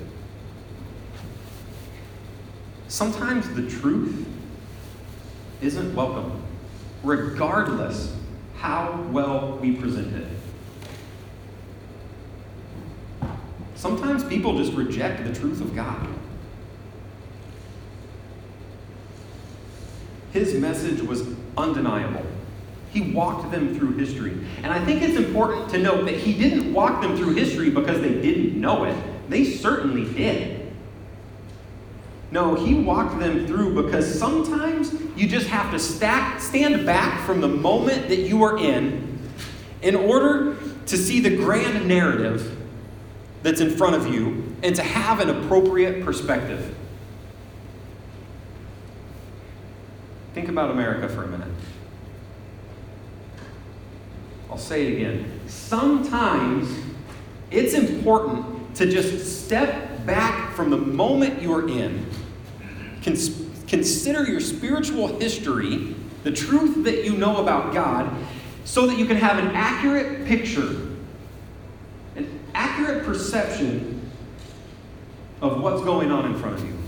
Sometimes 2.88 3.48
the 3.54 3.68
truth 3.68 4.26
isn't 5.60 5.94
welcome 5.94 6.42
regardless 7.02 8.14
how 8.56 9.02
well 9.10 9.58
we 9.58 9.76
present 9.76 10.14
it. 10.14 10.26
Sometimes 13.74 14.24
people 14.24 14.56
just 14.56 14.72
reject 14.72 15.24
the 15.24 15.34
truth 15.34 15.60
of 15.60 15.74
God. 15.74 16.06
His 20.36 20.52
message 20.52 21.00
was 21.00 21.26
undeniable. 21.56 22.22
He 22.92 23.00
walked 23.00 23.50
them 23.50 23.74
through 23.74 23.96
history. 23.96 24.36
And 24.62 24.66
I 24.66 24.84
think 24.84 25.00
it's 25.00 25.16
important 25.16 25.70
to 25.70 25.78
note 25.78 26.04
that 26.04 26.14
he 26.14 26.34
didn't 26.34 26.74
walk 26.74 27.00
them 27.00 27.16
through 27.16 27.36
history 27.36 27.70
because 27.70 28.02
they 28.02 28.20
didn't 28.20 28.60
know 28.60 28.84
it. 28.84 28.94
They 29.30 29.44
certainly 29.44 30.04
did. 30.12 30.70
No, 32.30 32.54
he 32.54 32.74
walked 32.74 33.18
them 33.18 33.46
through 33.46 33.82
because 33.82 34.18
sometimes 34.18 34.92
you 35.16 35.26
just 35.26 35.46
have 35.46 35.70
to 35.70 35.78
stack, 35.78 36.38
stand 36.38 36.84
back 36.84 37.24
from 37.24 37.40
the 37.40 37.48
moment 37.48 38.10
that 38.10 38.18
you 38.18 38.42
are 38.42 38.58
in 38.58 39.18
in 39.80 39.94
order 39.96 40.58
to 40.84 40.98
see 40.98 41.20
the 41.20 41.34
grand 41.34 41.88
narrative 41.88 42.58
that's 43.42 43.62
in 43.62 43.70
front 43.70 43.96
of 43.96 44.12
you 44.12 44.54
and 44.62 44.76
to 44.76 44.82
have 44.82 45.20
an 45.20 45.30
appropriate 45.30 46.04
perspective. 46.04 46.76
Think 50.46 50.54
about 50.54 50.70
America 50.70 51.08
for 51.08 51.24
a 51.24 51.26
minute. 51.26 51.48
I'll 54.48 54.56
say 54.56 54.86
it 54.86 54.92
again. 54.92 55.40
Sometimes 55.48 56.72
it's 57.50 57.74
important 57.74 58.76
to 58.76 58.88
just 58.88 59.44
step 59.44 60.06
back 60.06 60.54
from 60.54 60.70
the 60.70 60.76
moment 60.76 61.42
you 61.42 61.52
are 61.52 61.68
in 61.68 62.06
Cons- 63.02 63.44
consider 63.66 64.24
your 64.24 64.38
spiritual 64.38 65.18
history, 65.18 65.96
the 66.22 66.30
truth 66.30 66.84
that 66.84 67.04
you 67.04 67.16
know 67.16 67.38
about 67.38 67.74
God, 67.74 68.08
so 68.64 68.86
that 68.86 68.96
you 68.96 69.06
can 69.06 69.16
have 69.16 69.38
an 69.38 69.48
accurate 69.48 70.26
picture, 70.26 70.76
an 72.14 72.38
accurate 72.54 73.04
perception 73.04 74.12
of 75.40 75.60
what's 75.60 75.82
going 75.82 76.12
on 76.12 76.24
in 76.26 76.38
front 76.38 76.60
of 76.60 76.64
you. 76.64 76.78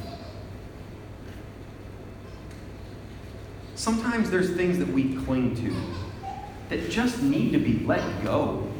Sometimes 3.88 4.28
there's 4.30 4.50
things 4.50 4.78
that 4.80 4.88
we 4.88 5.16
cling 5.24 5.56
to 5.56 5.74
that 6.68 6.90
just 6.90 7.22
need 7.22 7.52
to 7.52 7.58
be 7.58 7.78
let 7.86 8.22
go 8.22 8.70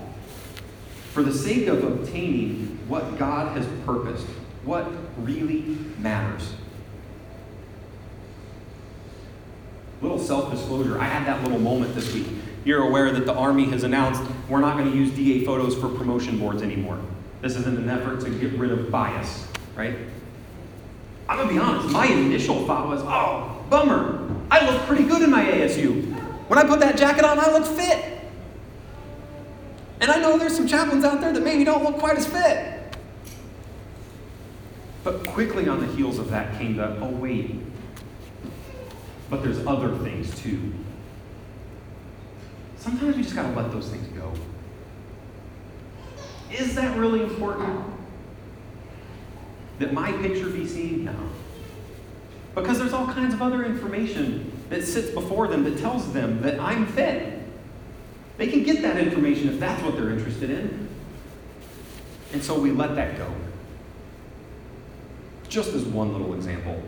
for 1.15 1.23
the 1.23 1.33
sake 1.33 1.67
of 1.67 1.83
obtaining 1.83 2.79
what 2.89 3.17
God 3.17 3.57
has 3.57 3.67
purposed, 3.87 4.27
what 4.65 4.87
really 5.17 5.79
matters. 5.97 6.53
Little 10.03 10.19
self 10.19 10.51
disclosure 10.51 11.01
I 11.01 11.05
had 11.05 11.27
that 11.27 11.43
little 11.43 11.59
moment 11.59 11.95
this 11.95 12.13
week. 12.13 12.27
You're 12.67 12.87
aware 12.87 13.11
that 13.11 13.25
the 13.25 13.33
Army 13.33 13.65
has 13.71 13.85
announced 13.85 14.21
we're 14.47 14.61
not 14.61 14.77
going 14.77 14.93
to 14.93 14.95
use 14.95 15.11
DA 15.13 15.43
photos 15.43 15.75
for 15.75 15.89
promotion 15.89 16.39
boards 16.39 16.61
anymore. 16.61 17.01
This 17.41 17.57
is 17.57 17.67
in 17.67 17.79
an 17.79 17.89
effort 17.89 18.21
to 18.27 18.31
get 18.39 18.53
rid 18.59 18.73
of 18.73 18.91
bias, 18.91 19.49
right? 19.75 19.97
I'm 21.29 21.47
to 21.47 21.53
be 21.53 21.59
honest, 21.59 21.91
my 21.91 22.07
initial 22.07 22.67
thought 22.67 22.89
was, 22.89 23.03
oh, 23.05 23.65
bummer. 23.69 24.27
I 24.51 24.69
look 24.71 24.83
pretty 24.87 25.05
good 25.05 25.23
in 25.23 25.31
my 25.31 25.45
ASU. 25.45 26.15
When 26.49 26.59
I 26.59 26.65
put 26.65 26.81
that 26.81 26.97
jacket 26.97 27.25
on, 27.25 27.39
I 27.39 27.53
look 27.53 27.67
fit. 27.67 28.21
And 30.01 30.11
I 30.11 30.21
know 30.21 30.39
there's 30.39 30.57
some 30.57 30.67
chaplains 30.67 31.05
out 31.05 31.21
there 31.21 31.33
that 31.33 31.43
maybe 31.43 31.65
don't 31.65 31.85
look 31.85 31.99
quite 31.99 32.17
as 32.17 32.27
fit. 32.27 32.97
But 35.05 35.27
quickly 35.27 35.69
on 35.69 35.81
the 35.81 35.87
heels 35.95 36.19
of 36.19 36.31
that 36.31 36.59
came 36.59 36.77
the, 36.77 36.99
oh, 37.01 37.11
wait, 37.11 37.57
but 39.29 39.43
there's 39.43 39.65
other 39.67 39.95
things 39.99 40.35
too. 40.41 40.73
Sometimes 42.79 43.17
we 43.17 43.23
just 43.23 43.35
got 43.35 43.43
to 43.43 43.61
let 43.61 43.71
those 43.71 43.89
things 43.89 44.07
go. 44.17 44.33
Is 46.51 46.75
that 46.77 46.97
really 46.97 47.23
important? 47.23 47.98
That 49.79 49.93
my 49.93 50.13
picture 50.13 50.49
be 50.49 50.67
seen? 50.67 51.05
No. 51.05 51.15
Because 52.55 52.79
there's 52.79 52.93
all 52.93 53.07
kinds 53.07 53.35
of 53.35 53.43
other 53.43 53.65
information 53.65 54.53
that 54.71 54.85
sits 54.85 55.11
before 55.11 55.49
them 55.49 55.65
that 55.65 55.79
tells 55.79 56.13
them 56.13 56.43
that 56.43 56.59
I'm 56.59 56.87
fit. 56.87 57.41
They 58.37 58.49
can 58.49 58.63
get 58.63 58.83
that 58.83 58.97
information 58.99 59.49
if 59.49 59.61
that's 59.61 59.83
what 59.83 59.97
they're 59.97 60.11
interested 60.11 60.51
in. 60.51 60.89
And 62.33 62.43
so 62.43 62.59
we 62.59 62.71
let 62.71 62.95
that 62.97 63.17
go. 63.17 63.33
Just 65.49 65.73
as 65.73 65.85
one 65.85 66.13
little 66.13 66.35
example 66.35 66.83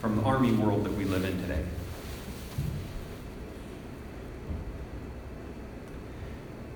from 0.00 0.16
the 0.16 0.22
army 0.22 0.52
world 0.52 0.84
that 0.84 0.92
we 0.92 1.04
live 1.04 1.24
in 1.24 1.40
today. 1.40 1.64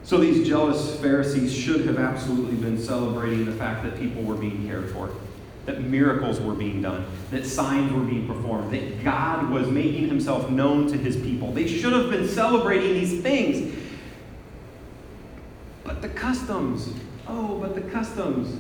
So 0.05 0.19
these 0.19 0.47
jealous 0.47 0.99
Pharisees 1.01 1.55
should 1.55 1.87
have 1.87 1.99
absolutely 1.99 2.57
been 2.57 2.79
celebrating 2.79 3.45
the 3.45 3.53
fact 3.53 3.85
that 3.85 3.99
people 3.99 4.23
were 4.23 4.35
being 4.35 4.67
cared 4.67 4.91
for, 4.91 5.11
that 5.65 5.83
miracles 5.83 6.41
were 6.41 6.55
being 6.55 6.83
done, 6.83 7.07
that 7.31 7.47
signs 7.47 7.93
were 7.93 8.03
being 8.03 8.27
performed, 8.27 8.73
that 8.73 9.05
God 9.05 9.49
was 9.51 9.69
making 9.69 10.09
himself 10.09 10.51
known 10.51 10.89
to 10.89 10.99
his 10.99 11.17
people. 11.17 11.53
They 11.53 11.69
should 11.69 11.93
have 11.93 12.11
been 12.11 12.27
celebrating 12.27 12.95
these 12.95 13.23
things. 13.23 13.77
But 15.85 16.03
the 16.03 16.09
customs, 16.09 16.93
oh, 17.29 17.59
but 17.59 17.75
the 17.75 17.83
customs, 17.83 18.57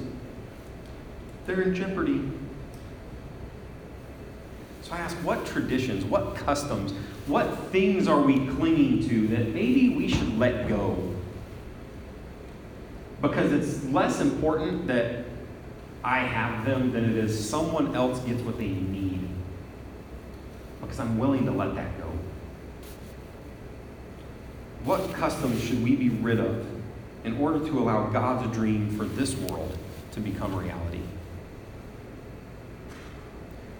they're 1.46 1.62
in 1.62 1.74
jeopardy. 1.74 2.30
So 4.82 4.92
I 4.92 4.98
ask, 4.98 5.16
what 5.18 5.44
traditions, 5.44 6.04
what 6.04 6.36
customs, 6.36 6.92
what 7.26 7.46
things 7.70 8.06
are 8.06 8.20
we 8.20 8.46
clinging 8.48 9.08
to 9.08 9.28
that 9.28 9.48
maybe 9.54 9.90
we 9.90 10.08
should 10.08 10.38
let 10.38 10.68
go? 10.68 11.11
Because 13.22 13.52
it's 13.52 13.84
less 13.84 14.20
important 14.20 14.88
that 14.88 15.24
I 16.04 16.18
have 16.18 16.66
them 16.66 16.90
than 16.90 17.04
it 17.04 17.16
is 17.16 17.48
someone 17.48 17.94
else 17.94 18.18
gets 18.20 18.42
what 18.42 18.58
they 18.58 18.66
need. 18.66 19.28
Because 20.80 20.98
I'm 20.98 21.16
willing 21.16 21.46
to 21.46 21.52
let 21.52 21.76
that 21.76 21.96
go. 21.98 22.10
What 24.84 25.12
customs 25.14 25.62
should 25.62 25.82
we 25.84 25.94
be 25.94 26.08
rid 26.08 26.40
of 26.40 26.66
in 27.22 27.38
order 27.38 27.64
to 27.64 27.78
allow 27.78 28.08
God's 28.08 28.52
dream 28.52 28.96
for 28.98 29.04
this 29.04 29.36
world 29.36 29.78
to 30.10 30.20
become 30.20 30.56
reality? 30.56 31.02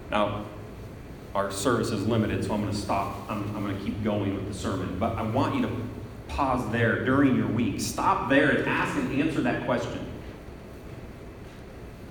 Now, 0.09 0.45
our 1.35 1.51
service 1.51 1.89
is 1.89 2.07
limited, 2.07 2.45
so 2.45 2.53
I'm 2.53 2.61
going 2.61 2.71
to 2.73 2.79
stop. 2.79 3.29
I'm, 3.29 3.43
I'm 3.55 3.63
going 3.63 3.77
to 3.77 3.83
keep 3.83 4.01
going 4.03 4.35
with 4.35 4.47
the 4.47 4.53
sermon. 4.53 4.97
But 4.97 5.17
I 5.17 5.23
want 5.23 5.55
you 5.55 5.63
to 5.63 5.71
pause 6.35 6.69
there 6.71 7.05
during 7.05 7.35
your 7.35 7.47
week. 7.47 7.79
Stop 7.79 8.29
there 8.29 8.49
and 8.49 8.67
ask 8.67 8.95
and 8.97 9.21
answer 9.21 9.41
that 9.41 9.65
question. 9.65 9.99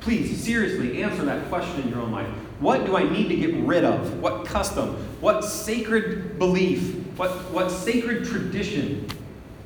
Please, 0.00 0.42
seriously, 0.42 1.02
answer 1.02 1.24
that 1.24 1.48
question 1.48 1.82
in 1.82 1.88
your 1.88 2.00
own 2.00 2.12
life. 2.12 2.26
What 2.58 2.86
do 2.86 2.96
I 2.96 3.08
need 3.08 3.28
to 3.28 3.36
get 3.36 3.54
rid 3.54 3.84
of? 3.84 4.20
What 4.20 4.46
custom? 4.46 4.96
What 5.20 5.44
sacred 5.44 6.38
belief? 6.38 6.96
What, 7.16 7.30
what 7.52 7.70
sacred 7.70 8.24
tradition 8.24 9.08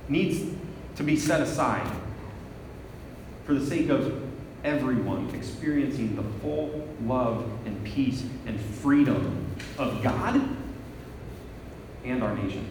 needs 0.08 0.54
to 0.96 1.02
be 1.02 1.16
set 1.16 1.40
aside 1.40 1.90
for 3.44 3.54
the 3.54 3.64
sake 3.64 3.88
of 3.88 4.22
everyone 4.64 5.34
experiencing 5.34 6.16
the 6.16 6.22
full 6.40 6.86
love 7.02 7.48
and 7.66 7.82
peace 7.84 8.24
and 8.46 8.60
freedom 8.60 9.46
of 9.78 10.02
God 10.02 10.40
and 12.04 12.22
our 12.22 12.34
nation? 12.34 12.66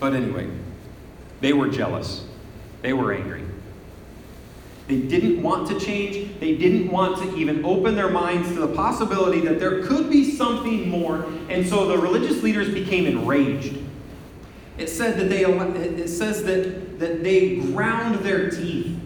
But 0.00 0.14
anyway, 0.14 0.48
they 1.40 1.52
were 1.52 1.68
jealous. 1.68 2.24
They 2.82 2.94
were 2.94 3.12
angry. 3.12 3.44
They 4.88 4.98
didn't 5.02 5.40
want 5.40 5.68
to 5.68 5.78
change. 5.78 6.40
They 6.40 6.56
didn't 6.56 6.90
want 6.90 7.18
to 7.18 7.36
even 7.36 7.64
open 7.64 7.94
their 7.94 8.10
minds 8.10 8.48
to 8.48 8.54
the 8.54 8.74
possibility 8.74 9.40
that 9.42 9.60
there 9.60 9.84
could 9.84 10.10
be 10.10 10.34
something 10.34 10.88
more. 10.88 11.26
And 11.48 11.64
so 11.64 11.86
the 11.86 11.96
religious 11.96 12.42
leaders 12.42 12.72
became 12.74 13.06
enraged. 13.06 13.78
It 14.78 14.88
said 14.88 15.18
that 15.18 15.28
they 15.28 15.44
it 15.44 16.08
says 16.08 16.42
that, 16.44 16.98
that 16.98 17.22
they 17.22 17.56
ground 17.56 18.16
their 18.16 18.50
teeth. 18.50 18.98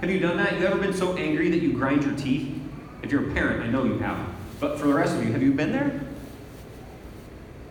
Have 0.00 0.10
you 0.10 0.18
done 0.18 0.38
that? 0.38 0.58
You 0.58 0.66
ever 0.66 0.78
been 0.78 0.94
so 0.94 1.16
angry 1.16 1.50
that 1.50 1.60
you 1.60 1.72
grind 1.72 2.02
your 2.02 2.16
teeth? 2.16 2.60
If 3.02 3.12
you're 3.12 3.30
a 3.30 3.34
parent, 3.34 3.62
I 3.62 3.68
know 3.68 3.84
you 3.84 3.98
have. 3.98 4.26
But 4.58 4.80
for 4.80 4.86
the 4.86 4.94
rest 4.94 5.14
of 5.14 5.24
you, 5.24 5.32
have 5.32 5.42
you 5.42 5.52
been 5.52 5.70
there? 5.70 6.00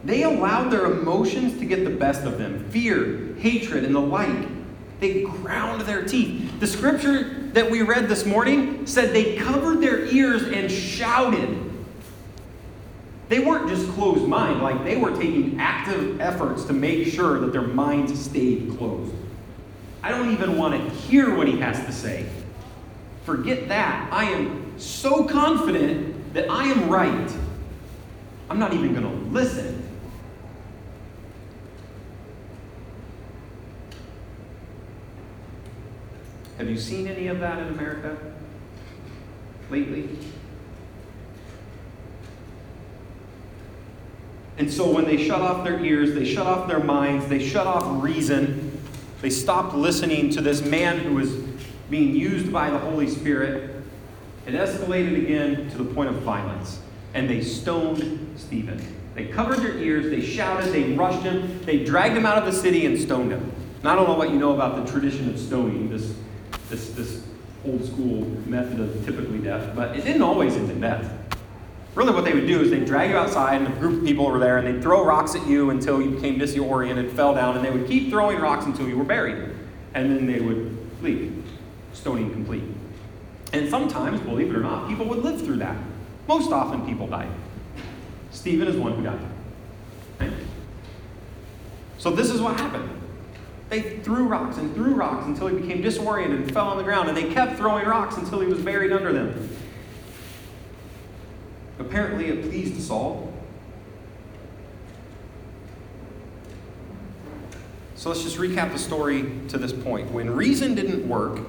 They 0.07 0.23
allowed 0.23 0.69
their 0.69 0.85
emotions 0.85 1.59
to 1.59 1.65
get 1.65 1.83
the 1.83 1.89
best 1.89 2.23
of 2.23 2.37
them 2.37 2.63
fear, 2.69 3.35
hatred, 3.39 3.83
and 3.83 3.93
the 3.93 3.99
like. 3.99 4.47
They 5.01 5.23
ground 5.23 5.81
their 5.81 6.05
teeth. 6.05 6.61
The 6.61 6.65
scripture 6.65 7.49
that 7.51 7.69
we 7.69 7.81
read 7.81 8.07
this 8.07 8.25
morning 8.25 8.87
said 8.87 9.13
they 9.13 9.35
covered 9.35 9.81
their 9.81 10.05
ears 10.05 10.43
and 10.43 10.71
shouted. 10.71 11.61
They 13.27 13.39
weren't 13.39 13.67
just 13.67 13.91
closed 13.91 14.25
mind, 14.25 14.61
like 14.61 14.81
they 14.85 14.95
were 14.95 15.11
taking 15.11 15.59
active 15.59 16.21
efforts 16.21 16.63
to 16.63 16.73
make 16.73 17.07
sure 17.09 17.41
that 17.41 17.51
their 17.51 17.67
minds 17.67 18.17
stayed 18.17 18.77
closed. 18.77 19.13
I 20.01 20.11
don't 20.11 20.31
even 20.31 20.57
want 20.57 20.81
to 20.81 20.89
hear 20.89 21.35
what 21.35 21.49
he 21.49 21.59
has 21.59 21.85
to 21.85 21.91
say. 21.91 22.25
Forget 23.25 23.67
that. 23.67 24.07
I 24.13 24.23
am 24.31 24.79
so 24.79 25.25
confident 25.25 26.33
that 26.33 26.49
I 26.49 26.63
am 26.67 26.87
right. 26.87 27.29
I'm 28.49 28.57
not 28.57 28.73
even 28.73 28.93
going 28.93 29.03
to 29.03 29.31
listen. 29.33 29.83
Have 36.67 36.75
you 36.75 36.81
seen 36.81 37.07
any 37.07 37.27
of 37.27 37.39
that 37.39 37.59
in 37.59 37.69
America 37.69 38.17
lately? 39.69 40.09
And 44.57 44.69
so 44.69 44.91
when 44.91 45.05
they 45.05 45.25
shut 45.25 45.39
off 45.39 45.63
their 45.63 45.79
ears, 45.79 46.13
they 46.13 46.25
shut 46.25 46.45
off 46.45 46.67
their 46.67 46.81
minds, 46.81 47.29
they 47.29 47.39
shut 47.39 47.67
off 47.67 48.03
reason, 48.03 48.81
they 49.21 49.29
stopped 49.29 49.75
listening 49.75 50.29
to 50.31 50.41
this 50.41 50.61
man 50.61 50.99
who 50.99 51.13
was 51.13 51.35
being 51.89 52.13
used 52.13 52.51
by 52.51 52.69
the 52.69 52.79
Holy 52.79 53.07
Spirit, 53.07 53.73
it 54.45 54.53
escalated 54.53 55.23
again 55.23 55.69
to 55.69 55.77
the 55.77 55.85
point 55.85 56.09
of 56.09 56.15
violence. 56.15 56.81
And 57.13 57.29
they 57.29 57.41
stoned 57.41 58.35
Stephen. 58.35 58.85
They 59.15 59.27
covered 59.27 59.59
their 59.59 59.77
ears, 59.77 60.09
they 60.09 60.19
shouted, 60.19 60.73
they 60.73 60.91
rushed 60.91 61.23
him, 61.23 61.63
they 61.63 61.85
dragged 61.85 62.17
him 62.17 62.25
out 62.25 62.37
of 62.37 62.43
the 62.43 62.51
city 62.51 62.85
and 62.85 62.99
stoned 62.99 63.31
him. 63.31 63.53
I 63.85 63.95
don't 63.95 64.05
know 64.05 64.15
what 64.15 64.31
you 64.31 64.37
know 64.37 64.53
about 64.53 64.85
the 64.85 64.91
tradition 64.91 65.29
of 65.29 65.39
stoning, 65.39 65.89
this, 65.89 66.13
this, 66.69 66.89
this 66.89 67.23
old 67.65 67.85
school 67.85 68.21
method 68.45 68.79
of 68.79 69.05
typically 69.05 69.39
death, 69.39 69.75
but 69.75 69.97
it 69.97 70.03
didn't 70.03 70.21
always 70.21 70.55
end 70.55 70.71
in 70.71 70.79
death. 70.79 71.11
Really, 71.95 72.13
what 72.13 72.25
they 72.25 72.33
would 72.33 72.45
do 72.45 72.61
is 72.61 72.69
they'd 72.69 72.85
drag 72.85 73.09
you 73.09 73.17
outside, 73.17 73.55
and 73.59 73.67
a 73.67 73.79
group 73.79 74.01
of 74.01 74.05
people 74.05 74.29
were 74.29 74.37
there, 74.37 74.59
and 74.59 74.67
they'd 74.67 74.83
throw 74.83 75.03
rocks 75.03 75.33
at 75.33 75.47
you 75.47 75.71
until 75.71 75.99
you 75.99 76.11
became 76.11 76.37
disoriented, 76.37 77.11
fell 77.13 77.33
down, 77.33 77.55
and 77.55 77.65
they 77.65 77.71
would 77.71 77.87
keep 77.87 78.11
throwing 78.11 78.39
rocks 78.39 78.65
until 78.65 78.87
you 78.87 78.97
were 78.97 79.03
buried. 79.03 79.49
And 79.95 80.15
then 80.15 80.27
they 80.27 80.39
would 80.39 80.77
leave, 81.01 81.43
stoning 81.93 82.31
complete. 82.31 82.63
And 83.51 83.67
sometimes, 83.69 84.19
believe 84.21 84.51
it 84.51 84.55
or 84.55 84.61
not, 84.61 84.87
people 84.87 85.07
would 85.07 85.19
live 85.19 85.43
through 85.43 85.57
that. 85.57 85.75
Most 86.27 86.51
often, 86.51 86.85
people 86.85 87.07
died. 87.07 87.29
Stephen 88.31 88.67
is 88.67 88.75
one 88.75 88.93
who 88.93 89.03
died. 89.03 90.31
So, 91.97 92.11
this 92.11 92.29
is 92.29 92.41
what 92.41 92.59
happened. 92.59 92.96
They 93.69 93.99
threw 93.99 94.27
rocks 94.27 94.57
and 94.57 94.73
threw 94.73 94.93
rocks 94.93 95.25
until 95.25 95.47
he 95.47 95.57
became 95.57 95.81
disoriented 95.81 96.41
and 96.41 96.53
fell 96.53 96.67
on 96.67 96.77
the 96.77 96.83
ground, 96.83 97.09
and 97.09 97.17
they 97.17 97.33
kept 97.33 97.57
throwing 97.57 97.85
rocks 97.85 98.15
until 98.17 98.39
he 98.39 98.47
was 98.47 98.61
buried 98.61 98.93
under 98.93 99.11
them. 99.11 99.49
Apparently, 101.79 102.27
it 102.27 102.43
pleased 102.43 102.81
Saul. 102.81 103.33
So 107.95 108.09
let's 108.09 108.23
just 108.23 108.37
recap 108.37 108.71
the 108.71 108.79
story 108.79 109.29
to 109.49 109.57
this 109.57 109.73
point. 109.73 110.11
When 110.11 110.29
reason 110.29 110.75
didn't 110.75 111.07
work, 111.07 111.39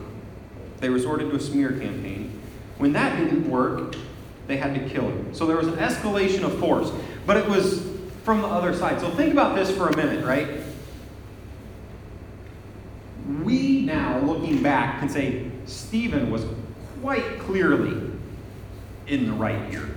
they 0.81 0.89
resorted 0.89 1.31
to 1.31 1.37
a 1.37 1.41
smear 1.41 1.71
campaign. 1.71 2.41
When 2.79 2.93
that 2.95 3.17
didn't 3.19 3.49
work, 3.49 3.97
they 4.47 4.57
had 4.57 4.75
to 4.75 4.89
kill 4.89 5.09
him. 5.09 5.35
So 5.35 5.47
there 5.47 5.57
was 5.57 5.69
an 5.69 5.77
escalation 5.77 6.43
of 6.43 6.59
force, 6.59 6.91
but 7.27 7.37
it 7.37 7.47
was 7.49 7.87
from 8.25 8.41
the 8.41 8.49
other 8.49 8.75
side. 8.75 9.01
So 9.01 9.11
think 9.11 9.33
about 9.33 9.57
this 9.57 9.71
for 9.71 9.89
a 9.89 9.97
minute, 9.97 10.25
right? 10.25 10.49
We 13.43 13.83
now, 13.83 14.19
looking 14.21 14.63
back, 14.63 15.01
can 15.01 15.09
say 15.09 15.51
Stephen 15.67 16.31
was 16.31 16.45
quite 17.01 17.39
clearly 17.41 18.11
in 19.07 19.27
the 19.27 19.33
right 19.33 19.71
here. 19.71 19.89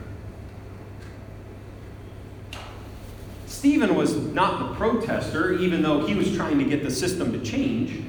Stephen 3.46 3.96
was 3.96 4.16
not 4.16 4.60
the 4.60 4.76
protester, 4.76 5.54
even 5.54 5.82
though 5.82 6.06
he 6.06 6.16
was 6.16 6.36
trying 6.36 6.58
to 6.58 6.66
get 6.66 6.84
the 6.84 6.92
system 6.92 7.32
to 7.32 7.40
change. 7.40 8.04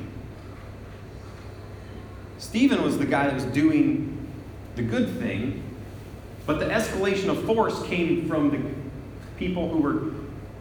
Stephen 2.38 2.82
was 2.82 2.98
the 2.98 3.06
guy 3.06 3.26
that 3.26 3.34
was 3.34 3.44
doing 3.44 4.26
the 4.76 4.82
good 4.82 5.18
thing, 5.18 5.62
but 6.46 6.58
the 6.58 6.66
escalation 6.66 7.28
of 7.28 7.44
force 7.44 7.82
came 7.84 8.26
from 8.28 8.50
the 8.50 8.60
people 9.38 9.68
who 9.68 9.78
were 9.78 10.12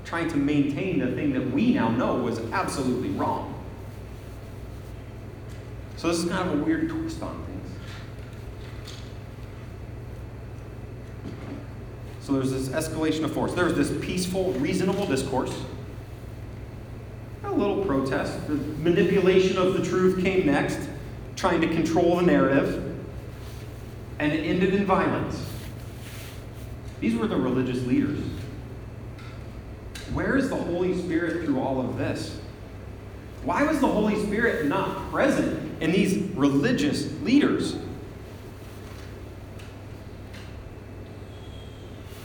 trying 0.06 0.30
to 0.30 0.38
maintain 0.38 1.00
the 1.00 1.12
thing 1.12 1.34
that 1.34 1.52
we 1.52 1.74
now 1.74 1.90
know 1.90 2.16
was 2.16 2.40
absolutely 2.52 3.10
wrong. 3.10 3.51
So 6.02 6.08
this 6.08 6.18
is 6.18 6.32
kind 6.32 6.50
of 6.50 6.60
a 6.60 6.64
weird 6.64 6.90
twist 6.90 7.22
on 7.22 7.46
things. 7.46 7.70
So 12.22 12.34
there's 12.34 12.50
this 12.52 12.70
escalation 12.70 13.24
of 13.24 13.32
force. 13.32 13.54
There's 13.54 13.76
this 13.76 13.96
peaceful, 14.04 14.54
reasonable 14.54 15.06
discourse. 15.06 15.56
A 17.44 17.52
little 17.52 17.86
protest. 17.86 18.48
The 18.48 18.56
manipulation 18.56 19.60
of 19.60 19.76
the 19.76 19.86
truth 19.86 20.24
came 20.24 20.48
next, 20.48 20.80
trying 21.36 21.62
to 21.62 21.68
control 21.68 22.16
the 22.16 22.24
narrative. 22.24 22.84
And 24.18 24.34
it 24.34 24.44
ended 24.44 24.74
in 24.74 24.88
violence. 24.88 25.46
These 27.00 27.14
were 27.14 27.28
the 27.28 27.38
religious 27.38 27.86
leaders. 27.86 28.18
Where 30.14 30.36
is 30.36 30.50
the 30.50 30.56
Holy 30.56 31.00
Spirit 31.00 31.46
through 31.46 31.60
all 31.60 31.80
of 31.80 32.00
this? 32.00 32.40
Why 33.44 33.62
was 33.62 33.80
the 33.80 33.88
Holy 33.88 34.20
Spirit 34.26 34.66
not 34.66 35.12
present 35.12 35.61
in 35.82 35.92
these 35.92 36.18
religious 36.36 37.12
leaders? 37.22 37.76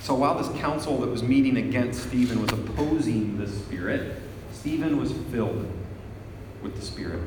So 0.03 0.15
while 0.15 0.39
this 0.39 0.49
council 0.61 0.99
that 0.99 1.11
was 1.11 1.25
meeting 1.25 1.57
against 1.57 2.05
Stephen 2.05 2.41
was 2.41 2.53
opposing 2.53 3.39
the 3.39 3.49
Spirit, 3.49 4.23
Stephen 4.53 5.01
was 5.01 5.11
filled 5.33 5.67
with 6.63 6.77
the 6.77 6.83
Spirit, 6.83 7.23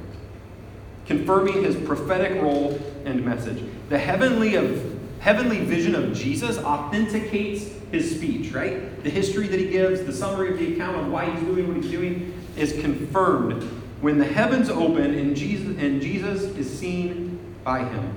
confirming 1.05 1.63
his 1.63 1.75
prophetic 1.75 2.41
role 2.41 2.79
and 3.03 3.25
message. 3.25 3.61
The 3.89 3.99
heavenly 3.99 4.55
of 4.55 4.97
heavenly 5.19 5.59
vision 5.65 5.95
of 5.95 6.13
Jesus 6.13 6.57
authenticates 6.57 7.69
his 7.91 8.15
speech, 8.15 8.53
right? 8.53 9.03
The 9.03 9.09
history 9.09 9.47
that 9.47 9.59
he 9.59 9.67
gives, 9.67 10.03
the 10.03 10.13
summary 10.13 10.51
of 10.51 10.59
the 10.59 10.73
account 10.73 10.95
of 10.95 11.11
why 11.11 11.29
he's 11.29 11.43
doing 11.43 11.67
what 11.67 11.75
he's 11.75 11.91
doing 11.91 12.33
is 12.55 12.71
confirmed 12.79 13.78
when 14.01 14.17
the 14.17 14.25
heavens 14.25 14.69
open 14.69 15.13
and 15.13 15.35
Jesus, 15.35 15.77
and 15.77 16.01
Jesus 16.01 16.43
is 16.55 16.79
seen 16.79 17.39
by 17.63 17.83
him. 17.83 18.15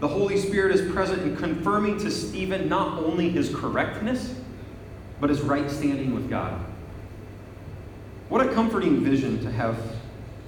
The 0.00 0.08
Holy 0.08 0.36
Spirit 0.36 0.74
is 0.74 0.92
present 0.92 1.22
in 1.22 1.36
confirming 1.36 1.98
to 2.00 2.10
Stephen 2.10 2.68
not 2.68 3.02
only 3.02 3.30
his 3.30 3.54
correctness, 3.54 4.34
but 5.20 5.30
his 5.30 5.40
right 5.40 5.70
standing 5.70 6.14
with 6.14 6.28
God. 6.28 6.62
What 8.28 8.46
a 8.46 8.52
comforting 8.52 9.02
vision 9.02 9.42
to 9.42 9.50
have 9.50 9.78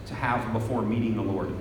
to 0.07 0.15
have 0.15 0.53
before 0.53 0.83
meeting 0.83 1.17
the 1.17 1.23
Lord 1.23 1.55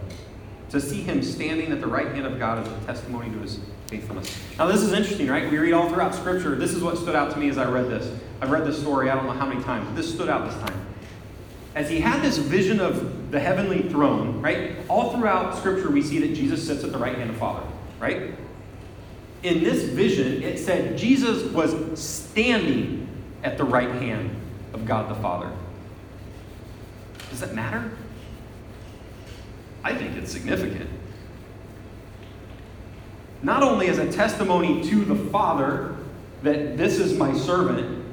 to 0.70 0.82
see 0.82 1.02
him 1.02 1.22
standing 1.22 1.72
at 1.72 1.80
the 1.80 1.88
right 1.88 2.08
hand 2.08 2.26
of 2.26 2.40
God 2.40 2.60
as 2.60 2.68
a 2.68 2.86
testimony 2.86 3.30
to 3.32 3.40
his 3.40 3.60
faithfulness. 3.88 4.38
Now, 4.58 4.68
this 4.68 4.82
is 4.82 4.92
interesting, 4.92 5.28
right? 5.28 5.50
We 5.50 5.58
read 5.58 5.74
all 5.74 5.90
throughout 5.90 6.16
Scripture. 6.16 6.56
This 6.56 6.74
is 6.74 6.84
what 6.84 6.98
stood 6.98 7.16
out 7.16 7.32
to 7.32 7.38
me 7.38 7.50
as 7.50 7.58
I 7.58 7.70
read 7.70 7.88
this. 7.88 8.12
I've 8.42 8.52
read 8.52 8.66
this 8.66 8.80
story, 8.80 9.10
I 9.10 9.16
don't 9.16 9.26
know 9.26 9.32
how 9.32 9.46
many 9.46 9.64
times, 9.64 9.96
this 9.96 10.12
stood 10.12 10.28
out 10.28 10.50
this 10.50 10.56
time. 10.62 10.85
As 11.76 11.90
he 11.90 12.00
had 12.00 12.22
this 12.22 12.38
vision 12.38 12.80
of 12.80 13.32
the 13.32 13.40
heavenly 13.40 13.84
throne, 13.90 14.42
right? 14.42 14.78
All 14.88 15.12
throughout 15.12 15.58
Scripture, 15.58 15.92
we 15.92 16.02
see 16.02 16.20
that 16.20 16.34
Jesus 16.34 16.66
sits 16.66 16.86
at 16.86 16.94
the 16.94 16.98
right 16.98 17.18
hand 17.18 17.30
of 17.30 17.38
Father, 17.38 17.68
right? 18.00 18.34
In 19.44 19.62
this 19.64 19.84
vision, 19.84 20.42
it 20.42 20.58
said 20.58 20.98
Jesus 20.98 21.44
was 21.52 22.00
standing 22.00 23.08
at 23.44 23.58
the 23.58 23.66
right 23.66 23.92
hand 23.92 24.30
of 24.74 24.86
God 24.86 25.10
the 25.10 25.22
Father. 25.22 25.52
Does 27.30 27.42
that 27.42 27.54
matter? 27.54 27.92
I 29.84 29.94
think 29.94 30.16
it's 30.16 30.32
significant. 30.32 30.90
Not 33.44 33.62
only 33.62 33.88
as 33.90 34.00
a 34.00 34.12
testimony 34.12 34.84
to 34.90 35.06
the 35.06 35.16
Father 35.30 35.96
that 36.42 36.78
this 36.78 37.00
is 37.00 37.18
my 37.18 37.34
servant, 37.34 38.04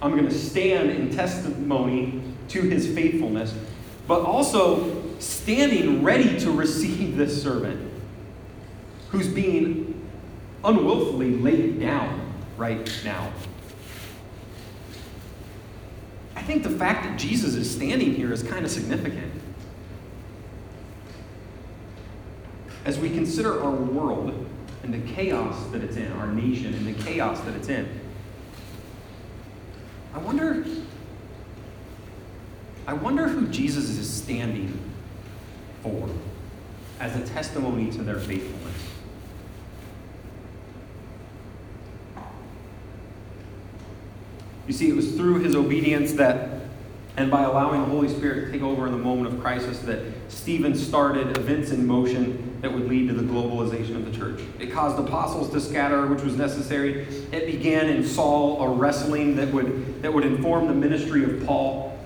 I'm 0.00 0.12
going 0.12 0.28
to 0.28 0.34
stand 0.34 0.90
in 0.90 1.14
testimony 1.14 2.22
to 2.48 2.62
his 2.62 2.92
faithfulness, 2.94 3.54
but 4.06 4.22
also 4.22 5.18
standing 5.18 6.02
ready 6.02 6.38
to 6.40 6.50
receive 6.50 7.16
this 7.16 7.42
servant 7.42 7.92
who's 9.10 9.28
being 9.28 10.08
unwillfully 10.64 11.36
laid 11.36 11.80
down 11.80 12.32
right 12.56 13.00
now. 13.04 13.32
I 16.34 16.42
think 16.42 16.62
the 16.62 16.70
fact 16.70 17.04
that 17.04 17.18
Jesus 17.18 17.54
is 17.54 17.70
standing 17.70 18.14
here 18.14 18.32
is 18.32 18.42
kind 18.42 18.64
of 18.64 18.70
significant. 18.70 19.32
as 22.88 22.98
we 22.98 23.10
consider 23.10 23.62
our 23.62 23.70
world 23.70 24.46
and 24.82 24.94
the 24.94 25.12
chaos 25.12 25.62
that 25.72 25.82
it's 25.82 25.96
in, 25.96 26.10
our 26.12 26.26
nation 26.26 26.72
and 26.72 26.86
the 26.86 27.02
chaos 27.04 27.38
that 27.42 27.54
it's 27.54 27.68
in, 27.68 27.86
I 30.14 30.18
wonder, 30.20 30.64
I 32.88 32.94
wonder 32.94 33.28
who 33.28 33.46
Jesus 33.48 33.90
is 33.98 34.10
standing 34.10 34.80
for 35.82 36.08
as 36.98 37.14
a 37.14 37.34
testimony 37.34 37.90
to 37.90 37.98
their 37.98 38.18
faithfulness. 38.18 38.82
You 44.66 44.72
see, 44.72 44.88
it 44.88 44.96
was 44.96 45.12
through 45.12 45.40
his 45.40 45.54
obedience 45.54 46.12
that, 46.12 46.62
and 47.18 47.30
by 47.30 47.42
allowing 47.42 47.82
the 47.82 47.88
Holy 47.88 48.08
Spirit 48.08 48.46
to 48.46 48.52
take 48.52 48.62
over 48.62 48.86
in 48.86 48.92
the 48.92 48.98
moment 48.98 49.34
of 49.34 49.40
crisis, 49.42 49.80
that 49.80 50.00
Stephen 50.28 50.74
started 50.74 51.36
events 51.36 51.70
in 51.70 51.86
motion 51.86 52.58
that 52.62 52.72
would 52.72 52.88
lead 52.88 53.08
to 53.08 53.14
the 53.14 53.22
globalization 53.22 53.96
of 53.96 54.10
the 54.10 54.18
church. 54.18 54.40
It 54.58 54.72
caused 54.72 54.98
apostles 54.98 55.50
to 55.50 55.60
scatter, 55.60 56.06
which 56.06 56.22
was 56.22 56.36
necessary. 56.36 57.02
It 57.32 57.44
began 57.44 57.90
in 57.90 58.06
Saul 58.06 58.62
a 58.62 58.68
wrestling 58.70 59.36
that 59.36 59.52
would, 59.52 60.00
that 60.00 60.14
would 60.14 60.24
inform 60.24 60.68
the 60.68 60.74
ministry 60.74 61.22
of 61.22 61.44
Paul. 61.44 61.97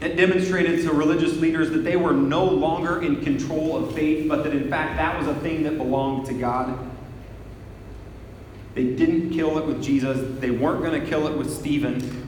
It 0.00 0.16
demonstrated 0.16 0.82
to 0.82 0.92
religious 0.92 1.36
leaders 1.36 1.70
that 1.70 1.78
they 1.78 1.96
were 1.96 2.12
no 2.12 2.44
longer 2.44 3.02
in 3.02 3.22
control 3.22 3.76
of 3.76 3.94
faith, 3.94 4.28
but 4.28 4.44
that 4.44 4.52
in 4.52 4.68
fact 4.68 4.96
that 4.96 5.18
was 5.18 5.28
a 5.28 5.34
thing 5.40 5.62
that 5.62 5.78
belonged 5.78 6.26
to 6.26 6.34
God. 6.34 6.90
They 8.74 8.84
didn't 8.84 9.30
kill 9.30 9.56
it 9.58 9.66
with 9.66 9.82
Jesus, 9.82 10.40
they 10.40 10.50
weren't 10.50 10.82
going 10.82 11.00
to 11.00 11.06
kill 11.06 11.28
it 11.28 11.36
with 11.38 11.52
Stephen. 11.52 12.22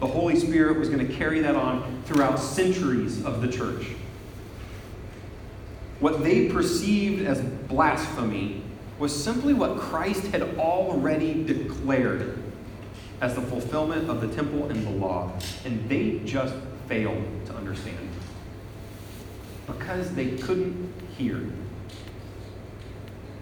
The 0.00 0.06
Holy 0.08 0.38
Spirit 0.38 0.78
was 0.78 0.88
going 0.88 1.06
to 1.06 1.14
carry 1.14 1.40
that 1.40 1.54
on 1.54 2.02
throughout 2.06 2.40
centuries 2.40 3.24
of 3.24 3.40
the 3.40 3.48
church 3.48 3.86
what 6.02 6.24
they 6.24 6.48
perceived 6.48 7.24
as 7.24 7.40
blasphemy 7.40 8.60
was 8.98 9.14
simply 9.24 9.54
what 9.54 9.78
Christ 9.78 10.26
had 10.26 10.42
already 10.58 11.44
declared 11.44 12.42
as 13.20 13.36
the 13.36 13.40
fulfillment 13.40 14.10
of 14.10 14.20
the 14.20 14.26
temple 14.26 14.68
and 14.68 14.84
the 14.84 14.90
law. 14.90 15.32
And 15.64 15.88
they 15.88 16.18
just 16.24 16.56
failed 16.88 17.24
to 17.46 17.54
understand 17.54 18.08
because 19.66 20.14
they 20.14 20.36
couldn't 20.36 20.92
hear. 21.16 21.40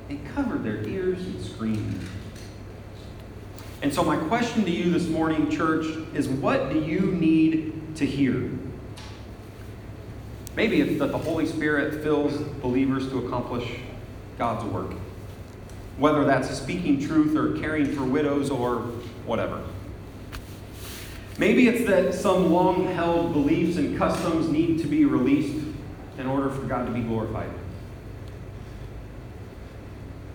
They 0.08 0.16
covered 0.34 0.64
their 0.64 0.86
ears 0.86 1.20
and 1.24 1.42
screamed. 1.42 2.00
And 3.82 3.92
so, 3.92 4.04
my 4.04 4.16
question 4.16 4.64
to 4.64 4.70
you 4.70 4.90
this 4.90 5.08
morning, 5.08 5.50
church, 5.50 5.86
is 6.14 6.28
what 6.28 6.70
do 6.70 6.80
you 6.80 7.00
need 7.00 7.96
to 7.96 8.04
hear? 8.04 8.50
Maybe 10.56 10.80
it's 10.80 10.98
that 10.98 11.12
the 11.12 11.18
Holy 11.18 11.46
Spirit 11.46 12.02
fills 12.02 12.36
believers 12.60 13.08
to 13.10 13.26
accomplish 13.26 13.66
God's 14.36 14.64
work. 14.64 14.92
Whether 15.96 16.24
that's 16.24 16.50
speaking 16.50 17.00
truth 17.00 17.36
or 17.36 17.58
caring 17.58 17.86
for 17.86 18.04
widows 18.04 18.50
or 18.50 18.76
whatever. 19.24 19.62
Maybe 21.40 21.68
it's 21.68 21.88
that 21.88 22.12
some 22.12 22.52
long 22.52 22.84
held 22.88 23.32
beliefs 23.32 23.78
and 23.78 23.96
customs 23.96 24.50
need 24.50 24.80
to 24.80 24.86
be 24.86 25.06
released 25.06 25.66
in 26.18 26.26
order 26.26 26.50
for 26.50 26.66
God 26.66 26.84
to 26.84 26.92
be 26.92 27.00
glorified. 27.00 27.48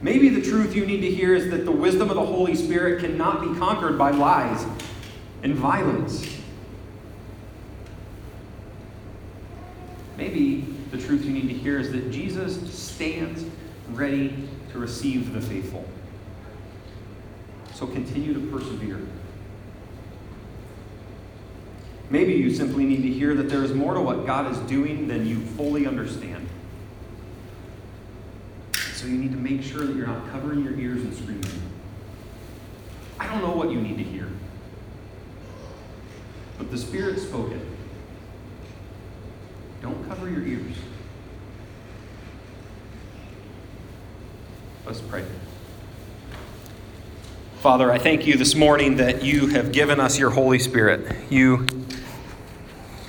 Maybe 0.02 0.30
the 0.30 0.42
truth 0.42 0.76
you 0.76 0.86
need 0.88 1.02
to 1.02 1.12
hear 1.12 1.36
is 1.36 1.52
that 1.52 1.66
the 1.66 1.72
wisdom 1.72 2.10
of 2.10 2.16
the 2.16 2.26
Holy 2.26 2.56
Spirit 2.56 3.02
cannot 3.02 3.42
be 3.42 3.60
conquered 3.60 4.00
by 4.00 4.10
lies 4.10 4.66
and 5.44 5.54
violence 5.54 6.36
Maybe 10.18 10.62
the 10.92 10.98
truth 10.98 11.26
you 11.26 11.32
need 11.32 11.50
to 11.50 11.54
hear 11.54 11.78
is 11.78 11.92
that 11.92 12.12
Jesus 12.12 12.74
stands 12.74 13.46
ready 13.92 14.48
to 14.72 14.80
receive 14.80 15.34
the 15.34 15.42
faithful. 15.42 15.86
So 17.74 17.86
continue 17.86 18.34
to 18.34 18.40
persevere. 18.52 19.02
Maybe 22.10 22.34
you 22.34 22.54
simply 22.54 22.86
need 22.86 23.02
to 23.02 23.10
hear 23.10 23.34
that 23.36 23.50
there 23.50 23.64
is 23.64 23.74
more 23.74 23.94
to 23.96 24.02
what 24.02 24.26
God 24.26 24.52
is 24.52 24.58
doing 24.70 25.08
than 25.08 25.26
you 25.26 25.40
fully 25.40 25.88
understand. 25.88 26.48
So 28.94 29.08
you 29.08 29.18
need 29.18 29.32
to 29.32 29.38
make 29.38 29.64
sure 29.64 29.86
that 29.86 29.96
you're 29.96 30.08
not 30.08 30.30
covering 30.32 30.64
your 30.64 30.80
ears 30.80 31.02
and 31.02 31.14
screaming. 31.16 31.62
I 33.20 33.28
don't 33.28 33.42
know 33.42 33.56
what 33.56 33.72
you 33.72 33.82
need 33.82 33.98
to 33.98 34.04
hear. 34.04 34.30
But 36.58 36.72
the 36.72 36.78
Spirit 36.78 37.20
spoke 37.20 37.52
it. 37.52 37.62
Don't 39.82 40.08
cover 40.08 40.30
your 40.30 40.46
ears. 40.46 40.76
Let's 44.86 45.02
pray. 45.02 45.26
Father, 47.66 47.92
I 47.92 47.98
thank 47.98 48.28
you 48.28 48.38
this 48.38 48.54
morning 48.54 48.98
that 48.98 49.24
you 49.24 49.48
have 49.48 49.72
given 49.72 50.00
us 50.00 50.20
your 50.20 50.30
Holy 50.30 50.60
Spirit. 50.60 51.16
You, 51.32 51.66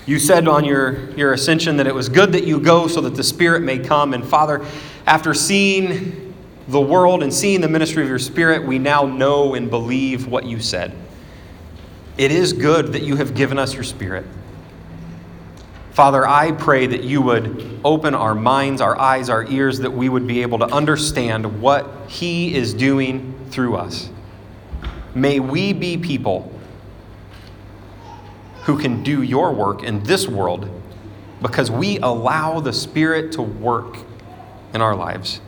you 0.07 0.19
said 0.19 0.49
on 0.49 0.65
your, 0.65 1.11
your 1.11 1.35
ascension 1.35 1.77
that 1.77 1.87
it 1.87 1.95
was 1.95 2.09
good 2.09 2.33
that 2.33 2.45
you 2.45 2.59
go 2.59 2.89
so 2.89 3.03
that 3.03 3.17
the 3.17 3.23
Spirit 3.23 3.61
may 3.61 3.79
come. 3.79 4.15
And 4.15 4.27
Father, 4.27 4.65
after 5.07 5.35
seeing 5.35 6.35
the 6.69 6.81
world 6.81 7.23
and 7.23 7.35
seeing 7.35 7.61
the 7.61 7.69
ministry 7.69 8.03
of 8.03 8.09
your 8.09 8.19
Spirit, 8.19 8.65
we 8.65 8.79
now 8.79 9.03
know 9.05 9.53
and 9.53 9.69
believe 9.69 10.27
what 10.27 10.47
you 10.47 10.59
said. 10.59 10.97
It 12.17 12.33
is 12.33 12.55
good 12.55 12.95
that 12.95 13.03
you 13.03 13.17
have 13.17 13.35
given 13.35 13.59
us 13.59 13.75
your 13.75 13.85
Spirit. 13.85 14.25
Father, 15.91 16.27
I 16.27 16.53
pray 16.53 16.87
that 16.87 17.05
you 17.05 17.21
would 17.21 17.79
open 17.85 18.15
our 18.15 18.35
minds, 18.35 18.81
our 18.81 18.99
eyes, 18.99 19.29
our 19.29 19.45
ears, 19.51 19.81
that 19.81 19.93
we 19.93 20.09
would 20.09 20.27
be 20.27 20.41
able 20.41 20.61
to 20.61 20.67
understand 20.73 21.61
what 21.61 21.91
He 22.09 22.55
is 22.55 22.73
doing 22.73 23.39
through 23.51 23.77
us. 23.77 24.09
May 25.17 25.41
we 25.41 25.73
be 25.73 25.97
people 25.97 26.53
who 28.64 28.79
can 28.79 29.03
do 29.03 29.23
your 29.23 29.55
work 29.55 29.83
in 29.83 30.03
this 30.03 30.29
world 30.29 30.69
because 31.41 31.71
we 31.71 31.99
allow 32.01 32.61
the 32.61 32.75
Spirit 32.75 33.33
to 33.33 33.43
work 33.43 33.97
in 34.75 34.83
our 34.83 34.95
lives. 34.95 35.41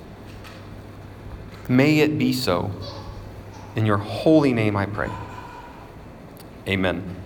May 1.68 1.98
it 1.98 2.16
be 2.16 2.32
so. 2.32 2.70
In 3.76 3.84
your 3.84 3.98
holy 3.98 4.54
name 4.54 4.74
I 4.74 4.86
pray. 4.86 5.10
Amen. 6.66 7.17